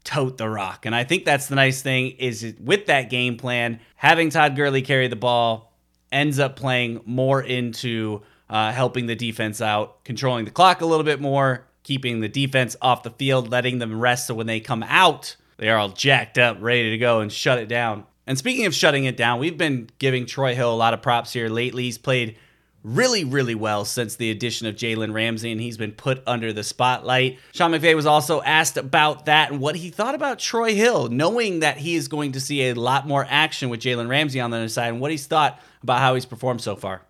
tote 0.07 0.39
the 0.39 0.49
rock. 0.49 0.87
And 0.87 0.95
I 0.95 1.05
think 1.05 1.25
that's 1.25 1.49
the 1.49 1.57
nice 1.57 1.83
thing 1.83 2.13
is 2.13 2.55
with 2.59 2.87
that 2.87 3.11
game 3.11 3.37
plan, 3.37 3.81
having 3.97 4.31
Todd 4.31 4.57
Gurley 4.57 4.81
carry 4.81 5.09
the 5.09 5.17
ball 5.17 5.75
ends 6.13 6.39
up 6.39 6.57
playing 6.57 7.03
more 7.05 7.43
into 7.43 8.23
uh, 8.49 8.73
helping 8.73 9.07
the 9.07 9.17
defense 9.17 9.61
out, 9.61 10.05
controlling 10.05 10.45
the 10.45 10.51
clock 10.51 10.81
a 10.81 10.87
little 10.87 11.05
bit 11.05 11.21
more, 11.21 11.67
keeping 11.83 12.21
the 12.21 12.29
defense 12.29 12.77
off 12.81 13.03
the 13.03 13.11
field, 13.11 13.51
letting 13.51 13.79
them 13.81 14.01
rest 14.01 14.29
so 14.29 14.35
when 14.35 14.47
they 14.47 14.61
come 14.61 14.85
out, 14.85 15.37
they 15.59 15.69
are 15.69 15.79
all 15.79 15.89
jacked 15.89 16.39
up, 16.39 16.59
ready 16.61 16.91
to 16.91 16.99
go 16.99 17.21
and 17.21 17.33
shut 17.33 17.59
it 17.59 17.69
down. 17.69 18.05
And 18.27 18.39
speaking 18.39 18.67
of 18.67 18.75
shutting 18.75 19.05
it 19.05 19.17
down, 19.17 19.39
we've 19.39 19.59
been 19.59 19.91
giving 19.99 20.27
Troy 20.27 20.55
Hill 20.55 20.73
a 20.73 20.77
lot 20.77 20.95
of 20.95 21.03
props 21.03 21.33
here 21.33 21.49
lately. 21.49 21.85
He's 21.85 21.99
played 21.99 22.39
really, 22.87 23.25
really 23.25 23.57
well 23.57 23.85
since 23.85 24.15
the 24.15 24.31
addition 24.31 24.69
of 24.69 24.77
Jalen 24.77 25.13
Ramsey, 25.13 25.51
and 25.51 25.61
he's 25.61 25.77
been 25.77 25.93
put 25.93 26.23
under 26.27 26.53
the 26.53 26.63
spotlight. 26.63 27.39
Sean 27.53 27.73
McVay 27.73 27.97
was 27.97 28.07
also 28.07 28.41
asked 28.43 28.77
about 28.77 29.27
that 29.27 29.51
and 29.51 29.61
what 29.61 29.75
he 29.75 29.91
thought 29.91 30.15
about 30.15 30.39
Troy 30.39 30.75
Hill, 30.75 31.09
knowing 31.09 31.61
that 31.61 31.79
he 31.79 31.97
is 31.97 32.07
going 32.07 32.33
to 32.33 32.41
see 32.41 32.69
a 32.69 32.75
lot 32.75 33.07
more 33.07 33.27
action 33.29 33.71
with 33.71 33.81
Jalen 33.81 34.09
Ramsey 34.09 34.41
on 34.41 34.51
the 34.51 34.59
other 34.59 34.69
side, 34.69 34.91
and 34.91 35.01
what 35.01 35.11
he's 35.11 35.27
thought 35.27 35.61
about 35.83 35.99
how 35.99 36.15
he's 36.15 36.27
performed 36.27 36.61
so 36.61 36.77
far. 36.77 37.03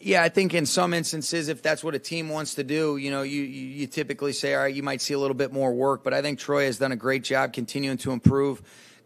Yeah, 0.00 0.24
I 0.24 0.28
think 0.28 0.52
in 0.52 0.66
some 0.66 0.92
instances, 0.94 1.46
if 1.48 1.62
that's 1.62 1.84
what 1.84 1.94
a 1.94 1.98
team 2.00 2.28
wants 2.28 2.54
to 2.56 2.64
do, 2.64 2.96
you 2.96 3.12
know, 3.12 3.22
you, 3.22 3.42
you, 3.42 3.66
you 3.68 3.86
typically 3.86 4.32
say, 4.32 4.52
all 4.54 4.62
right, 4.62 4.74
you 4.74 4.82
might 4.82 5.00
see 5.00 5.14
a 5.14 5.18
little 5.18 5.36
bit 5.36 5.52
more 5.52 5.72
work, 5.72 6.02
but 6.02 6.12
I 6.12 6.22
think 6.22 6.40
Troy 6.40 6.64
has 6.64 6.78
done 6.78 6.90
a 6.90 6.96
great 6.96 7.22
job 7.22 7.52
continuing 7.52 7.98
to 7.98 8.10
improve. 8.10 8.60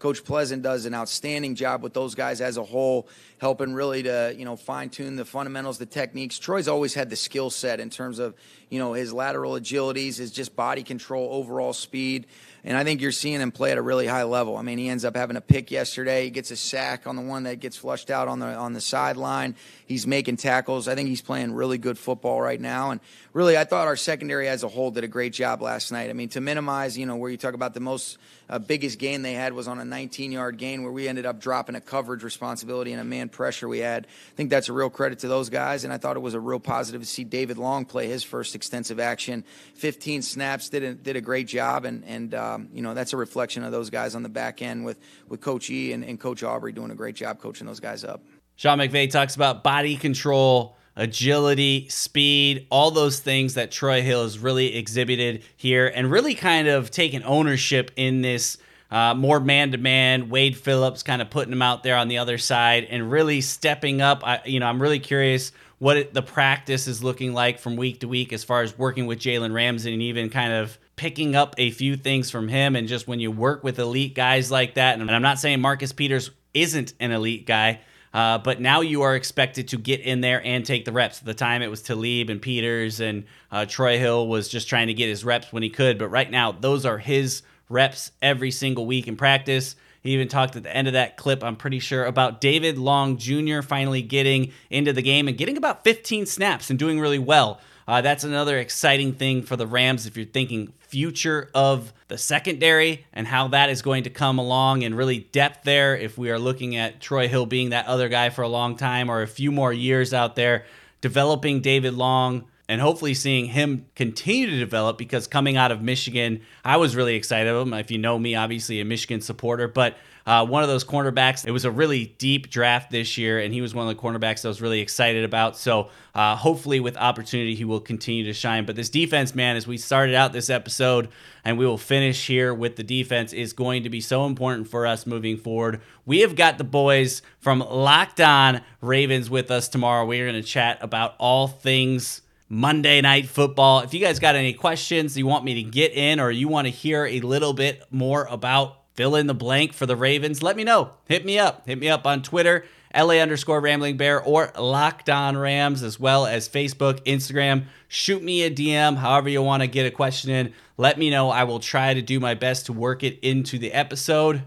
Coach 0.07 0.23
Pleasant 0.23 0.63
does 0.63 0.87
an 0.87 0.95
outstanding 0.95 1.57
job 1.57 1.83
with 1.83 1.93
those 1.93 2.15
guys 2.15 2.41
as 2.41 2.59
a 2.59 2.63
whole, 2.63 3.09
helping 3.39 3.75
really 3.75 4.05
to 4.05 4.33
you 4.39 4.45
know 4.45 4.55
fine 4.55 4.89
tune 4.89 5.17
the 5.17 5.25
fundamentals, 5.25 5.79
the 5.79 5.87
techniques. 5.87 6.39
Troy's 6.39 6.69
always 6.69 6.95
had 6.95 7.11
the 7.11 7.17
skill 7.17 7.51
set 7.51 7.81
in 7.81 7.91
terms 7.91 8.21
of 8.21 8.37
you 8.71 8.79
know 8.79 8.93
his 8.93 9.13
lateral 9.13 9.55
agilities, 9.55 10.19
his 10.19 10.31
just 10.31 10.55
body 10.55 10.85
control, 10.85 11.29
overall 11.33 11.73
speed. 11.73 12.29
And 12.67 12.77
I 12.77 12.83
think 12.83 13.01
you're 13.01 13.13
seeing 13.13 13.41
him 13.41 13.53
play 13.53 13.71
at 13.71 13.79
a 13.79 13.83
really 13.83 14.09
high 14.09 14.25
level. 14.25 14.57
I 14.57 14.63
mean, 14.63 14.77
he 14.79 14.89
ends 14.89 15.05
up 15.05 15.15
having 15.15 15.37
a 15.37 15.41
pick 15.41 15.71
yesterday. 15.71 16.25
He 16.25 16.31
gets 16.31 16.51
a 16.51 16.57
sack 16.57 17.07
on 17.07 17.15
the 17.15 17.23
one 17.23 17.45
that 17.45 17.61
gets 17.61 17.77
flushed 17.77 18.11
out 18.11 18.27
on 18.27 18.41
the 18.41 18.47
on 18.47 18.73
the 18.73 18.81
sideline. 18.81 19.55
He's 19.87 20.05
making 20.05 20.39
tackles. 20.39 20.89
I 20.89 20.97
think 20.97 21.09
he's 21.09 21.23
playing 21.23 21.53
really 21.53 21.79
good 21.79 21.97
football 21.97 22.41
right 22.41 22.61
now. 22.61 22.91
And 22.91 23.01
really, 23.33 23.57
I 23.57 23.63
thought 23.63 23.87
our 23.87 23.95
secondary 23.95 24.49
as 24.49 24.65
a 24.65 24.69
whole 24.69 24.91
did 24.91 25.05
a 25.05 25.09
great 25.09 25.33
job 25.33 25.63
last 25.63 25.93
night. 25.93 26.11
I 26.11 26.13
mean, 26.13 26.29
to 26.31 26.41
minimize, 26.41 26.99
you 26.99 27.07
know, 27.07 27.15
where 27.15 27.31
you 27.31 27.37
talk 27.37 27.55
about 27.55 27.73
the 27.73 27.79
most 27.79 28.19
uh, 28.49 28.59
biggest 28.59 28.99
gain 28.99 29.23
they 29.23 29.35
had 29.35 29.53
was 29.53 29.69
on 29.69 29.79
a 29.79 29.85
19 29.85 30.33
yard 30.33 30.59
gain 30.59 30.83
where 30.83 30.93
we 30.93 31.07
ended 31.07 31.25
up 31.25 31.41
dropping 31.41 31.77
a 31.77 31.81
coverage 31.81 32.25
responsibility 32.25 32.93
and 32.93 33.01
a 33.01 33.05
man 33.05 33.29
pressure 33.29 33.69
we 33.69 33.79
had. 33.79 34.07
I 34.07 34.37
think 34.37 34.51
that's 34.51 34.69
a 34.69 34.73
real 34.73 34.91
credit 34.91 35.21
to 35.21 35.29
those 35.29 35.51
guys. 35.51 35.85
And 35.85 35.93
I 35.93 35.99
thought 35.99 36.17
it 36.17 36.21
was 36.21 36.35
a 36.35 36.41
real 36.41 36.61
positive 36.61 37.01
to 37.01 37.07
see 37.07 37.23
David 37.23 37.59
Long 37.59 37.85
play 37.85 38.09
his 38.09 38.25
first 38.25 38.57
extensive 38.57 38.99
action. 38.99 39.45
15 39.75 40.23
snaps, 40.23 40.69
did 40.69 40.83
a, 40.83 40.95
did 40.95 41.15
a 41.15 41.21
great 41.21 41.47
job. 41.47 41.85
And, 41.85 42.05
and 42.05 42.35
um, 42.57 42.69
you 42.73 42.83
know, 42.83 42.95
that's 42.95 43.13
a 43.13 43.17
reflection 43.17 43.63
of 43.63 43.73
those 43.73 43.91
guys 43.91 44.15
on 44.15 44.23
the 44.23 44.29
back 44.29 44.63
end 44.63 44.85
with, 44.85 44.99
with 45.29 45.41
Coach 45.41 45.71
E 45.71 45.93
and, 45.93 46.05
and 46.05 46.19
Coach 46.19 46.43
Aubrey 46.43 46.73
doing 46.73 46.91
a 46.91 46.95
great 46.95 47.15
job 47.15 47.41
coaching 47.41 47.67
those 47.67 47.81
guys 47.81 48.05
up. 48.05 48.23
Sean 48.57 48.79
McVay 48.79 49.11
talks 49.11 49.37
about 49.37 49.63
body 49.63 49.97
control, 49.97 50.77
agility, 50.97 51.89
speed, 51.89 52.67
all 52.71 52.91
those 52.91 53.21
things 53.21 53.55
that 53.55 53.71
Troy 53.71 54.03
Hill 54.03 54.23
has 54.23 54.39
really 54.39 54.75
exhibited 54.77 55.45
here 55.57 55.87
and 55.95 56.11
really 56.11 56.35
kind 56.35 56.69
of 56.69 56.91
taken 56.91 57.23
ownership 57.25 57.91
in 57.97 58.23
this 58.23 58.57
uh, 58.91 59.15
more 59.15 59.41
man 59.41 59.73
to 59.73 59.79
man. 59.79 60.31
Wade 60.31 60.57
Phillips 60.57 61.03
kind 61.03 61.21
of 61.21 61.29
putting 61.29 61.53
him 61.53 61.63
out 61.63 61.83
there 61.83 61.97
on 61.97 62.09
the 62.09 62.19
other 62.19 62.39
side 62.39 62.85
and 62.85 63.11
really 63.11 63.43
stepping 63.43 64.01
up. 64.01 64.27
I, 64.27 64.41
you 64.47 64.61
know, 64.61 64.67
I'm 64.67 64.81
really 64.81 65.01
curious 65.01 65.53
what 65.79 65.97
it, 65.97 66.15
the 66.15 66.23
practice 66.23 66.87
is 66.87 67.05
looking 67.05 67.35
like 67.35 67.59
from 67.59 67.77
week 67.77 68.01
to 68.01 68.09
week 68.09 68.33
as 68.33 68.45
far 68.45 68.63
as 68.63 68.77
working 68.79 69.07
with 69.07 69.19
Jalen 69.19 69.53
Ramsey 69.53 69.93
and 69.93 70.03
even 70.03 70.31
kind 70.31 70.53
of 70.53 70.79
picking 70.97 71.37
up 71.37 71.55
a 71.59 71.71
few 71.71 71.97
things 71.97 72.31
from 72.31 72.49
him. 72.49 72.77
And 72.77 72.89
just 72.89 73.07
when 73.07 73.21
you 73.21 73.31
work 73.31 73.63
with 73.63 73.79
elite 73.79 74.15
guys 74.15 74.51
like 74.51 74.75
that, 74.75 74.99
and 74.99 75.11
I'm 75.11 75.23
not 75.23 75.39
saying 75.39 75.61
Marcus 75.61 75.93
Peters 75.93 76.31
isn't 76.55 76.95
an 77.01 77.13
elite 77.13 77.47
guy. 77.47 77.81
Uh, 78.15 78.39
but 78.39 78.63
now 78.63 78.81
you 78.81 79.03
are 79.03 79.15
expected 79.15 79.69
to 79.69 79.77
get 79.77 80.01
in 80.01 80.23
there 80.23 80.41
and 80.43 80.65
take 80.65 80.87
the 80.87 80.93
reps. 80.93 81.19
At 81.19 81.27
the 81.27 81.35
time, 81.35 81.61
it 81.61 81.67
was 81.67 81.83
Talib 81.83 82.31
and 82.31 82.41
Peters, 82.41 83.01
and 83.01 83.25
uh, 83.53 83.67
Troy 83.67 83.99
Hill 83.99 84.27
was 84.27 84.49
just 84.49 84.69
trying 84.69 84.87
to 84.87 84.95
get 84.95 85.11
his 85.11 85.23
reps 85.23 85.53
when 85.53 85.63
he 85.63 85.69
could. 85.69 85.99
But 85.99 86.09
right 86.09 86.31
now, 86.31 86.53
those 86.53 86.87
are 86.87 86.97
his 86.97 87.43
reps 87.69 88.13
every 88.23 88.51
single 88.51 88.87
week 88.87 89.07
in 89.07 89.17
practice. 89.17 89.77
He 90.07 90.15
even 90.15 90.29
talked 90.29 90.57
at 90.57 90.63
the 90.63 90.75
end 90.75 90.87
of 90.87 90.95
that 90.95 91.17
clip, 91.17 91.43
I'm 91.43 91.57
pretty 91.57 91.79
sure, 91.79 92.05
about 92.05 92.41
David 92.41 92.79
Long 92.79 93.17
Jr. 93.17 93.61
finally 93.61 94.03
getting 94.03 94.53
into 94.71 94.93
the 94.93 95.03
game 95.03 95.29
and 95.29 95.37
getting 95.37 95.57
about 95.57 95.85
15 95.85 96.27
snaps 96.27 96.71
and 96.71 96.79
doing 96.79 97.01
really 97.01 97.19
well. 97.19 97.61
Uh, 97.89 98.01
that's 98.01 98.25
another 98.25 98.59
exciting 98.59 99.13
thing 99.13 99.43
for 99.43 99.57
the 99.57 99.67
Rams 99.67 100.07
if 100.07 100.17
you're 100.17 100.27
thinking 100.27 100.73
future 100.81 101.51
of 101.55 101.93
the 102.09 102.19
secondary 102.19 103.05
and 103.13 103.27
how 103.27 103.49
that 103.49 103.71
is 103.71 103.83
going 103.83 104.05
to 104.05 104.11
come 104.11 104.39
along 104.39 104.83
and 104.83 104.97
really 104.97 105.21
depth 105.33 105.65
there. 105.65 105.97
If 105.97 106.17
we 106.19 106.31
are 106.31 106.39
looking 106.39 106.77
at 106.77 107.01
Troy 107.01 107.29
Hill 107.29 107.47
being 107.47 107.71
that 107.71 107.87
other 107.87 108.09
guy 108.09 108.31
for 108.31 108.43
a 108.43 108.49
long 108.49 108.77
time 108.77 109.11
or 109.11 109.23
a 109.23 109.29
few 109.29 109.53
more 109.53 109.73
years 109.73 110.15
out 110.15 110.37
there, 110.37 110.65
developing 111.01 111.61
David 111.61 111.95
Long 111.95 112.47
and 112.69 112.81
hopefully 112.81 113.15
seeing 113.15 113.47
him 113.47 113.87
continue 113.95 114.51
to 114.51 114.59
develop 114.59 114.99
because 114.99 115.27
coming 115.27 115.57
out 115.57 115.71
of 115.71 115.83
Michigan, 115.83 116.41
I 116.65 116.77
was 116.77 116.97
really 116.97 117.15
excited 117.15 117.49
of 117.49 117.67
him. 117.67 117.73
If 117.75 117.91
you 117.91 117.99
know 117.99 118.19
me, 118.19 118.35
obviously 118.35 118.81
a 118.81 118.85
Michigan 118.85 119.21
supporter, 119.21 119.69
but 119.69 119.97
uh, 120.27 120.45
one 120.45 120.65
of 120.65 120.69
those 120.69 120.85
cornerbacks. 120.85 121.47
It 121.47 121.53
was 121.53 121.65
a 121.65 121.71
really 121.71 122.07
deep 122.19 122.51
draft 122.51 122.91
this 122.91 123.17
year, 123.17 123.39
and 123.39 123.55
he 123.55 123.61
was 123.61 123.75
one 123.75 123.89
of 123.89 123.97
the 123.97 124.03
cornerbacks 124.03 124.45
I 124.45 124.49
was 124.49 124.61
really 124.61 124.81
excited 124.81 125.25
about. 125.25 125.57
So 125.57 125.91
uh, 126.17 126.35
hopefully, 126.35 126.81
with 126.81 126.97
opportunity, 126.97 127.55
he 127.55 127.65
will 127.65 127.79
continue 127.79 128.25
to 128.25 128.33
shine. 128.33 128.67
But 128.67 128.75
this 128.75 128.91
defense, 128.91 129.37
man, 129.37 129.57
as 129.57 129.69
we 129.69 129.79
started 129.79 130.17
out 130.17 130.33
this 130.33 130.51
episode, 130.51 131.09
and 131.45 131.57
we 131.57 131.65
will 131.65 131.79
finish 131.79 132.27
here 132.27 132.53
with 132.53 132.75
the 132.75 132.83
defense, 132.83 133.33
is 133.33 133.53
going 133.53 133.85
to 133.85 133.89
be 133.89 134.01
so 134.01 134.27
important 134.27 134.69
for 134.69 134.85
us 134.85 135.07
moving 135.07 135.37
forward. 135.37 135.81
We 136.05 136.21
have 136.21 136.35
got 136.35 136.59
the 136.59 136.65
boys 136.65 137.23
from 137.39 137.61
Locked 137.61 138.21
On 138.21 138.63
Ravens 138.81 139.31
with 139.31 139.53
us 139.53 139.69
tomorrow. 139.69 140.05
We 140.05 140.21
are 140.21 140.29
going 140.29 140.43
to 140.43 140.49
chat 140.49 140.79
about 140.81 141.15
all 141.19 141.47
things. 141.47 142.23
Monday 142.49 143.01
Night 143.01 143.29
Football. 143.29 143.81
If 143.81 143.93
you 143.93 144.01
guys 144.01 144.21
got 144.21 144.37
any 144.37 144.53
questions 144.53 145.19
you 145.19 145.27
want 145.27 145.45
me 145.45 145.55
to 145.55 145.63
get 145.63 145.93
in 145.93 146.21
or 146.21 146.31
you 146.31 146.47
want 146.47 146.67
to 146.67 146.71
hear 146.71 147.05
a 147.05 147.21
little 147.21 147.53
bit 147.53 147.83
more 147.91 148.25
about 148.31 148.83
fill 148.95 149.17
in 149.17 149.27
the 149.27 149.35
blank 149.35 149.73
for 149.73 149.85
the 149.85 149.97
Ravens, 149.97 150.43
let 150.43 150.57
me 150.57 150.63
know. 150.63 150.93
Hit 151.07 151.25
me 151.25 151.39
up. 151.39 151.67
Hit 151.67 151.79
me 151.79 151.89
up 151.89 152.07
on 152.07 152.23
Twitter, 152.23 152.65
LA 152.95 153.15
underscore 153.15 153.61
Rambling 153.61 153.97
Bear, 153.97 154.23
or 154.23 154.53
Locked 154.57 155.11
On 155.11 155.37
Rams, 155.37 155.83
as 155.83 155.99
well 155.99 156.25
as 156.25 156.49
Facebook, 156.49 157.01
Instagram. 157.05 157.65
Shoot 157.89 158.23
me 158.23 158.43
a 158.43 158.51
DM, 158.51 158.97
however 158.97 159.29
you 159.29 159.43
want 159.43 159.63
to 159.63 159.67
get 159.67 159.87
a 159.87 159.91
question 159.91 160.31
in. 160.31 160.53
Let 160.77 160.99
me 160.99 161.11
know. 161.11 161.31
I 161.31 161.45
will 161.45 161.61
try 161.61 161.95
to 161.95 162.03
do 162.03 162.21
my 162.21 162.35
best 162.35 162.67
to 162.67 162.73
work 162.73 163.03
it 163.03 163.19
into 163.21 163.59
the 163.59 163.73
episode. 163.73 164.45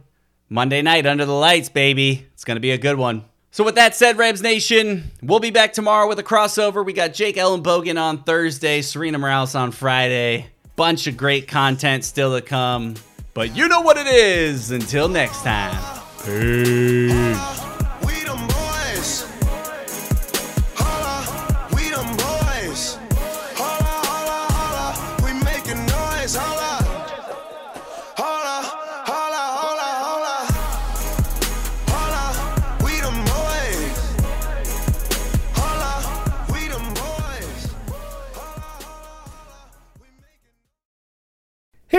Monday 0.47 0.81
night 0.81 1.05
under 1.05 1.25
the 1.25 1.33
lights, 1.33 1.69
baby. 1.69 2.27
It's 2.33 2.45
going 2.45 2.55
to 2.55 2.61
be 2.61 2.71
a 2.71 2.77
good 2.77 2.97
one. 2.97 3.25
So, 3.51 3.63
with 3.63 3.75
that 3.75 3.95
said, 3.95 4.17
Rams 4.17 4.41
Nation, 4.41 5.11
we'll 5.23 5.39
be 5.39 5.49
back 5.49 5.73
tomorrow 5.73 6.07
with 6.07 6.19
a 6.19 6.23
crossover. 6.23 6.85
We 6.85 6.93
got 6.93 7.13
Jake 7.13 7.37
Ellen 7.37 7.63
Ellenbogen 7.63 7.99
on 7.99 8.23
Thursday, 8.23 8.81
Sarina 8.81 9.19
Morales 9.19 9.55
on 9.55 9.71
Friday. 9.71 10.47
Bunch 10.75 11.07
of 11.07 11.17
great 11.17 11.47
content 11.47 12.05
still 12.05 12.35
to 12.35 12.41
come. 12.41 12.95
But 13.33 13.55
you 13.55 13.67
know 13.67 13.81
what 13.81 13.97
it 13.97 14.07
is. 14.07 14.71
Until 14.71 15.07
next 15.07 15.41
time. 15.41 15.75
Peace. 16.23 17.68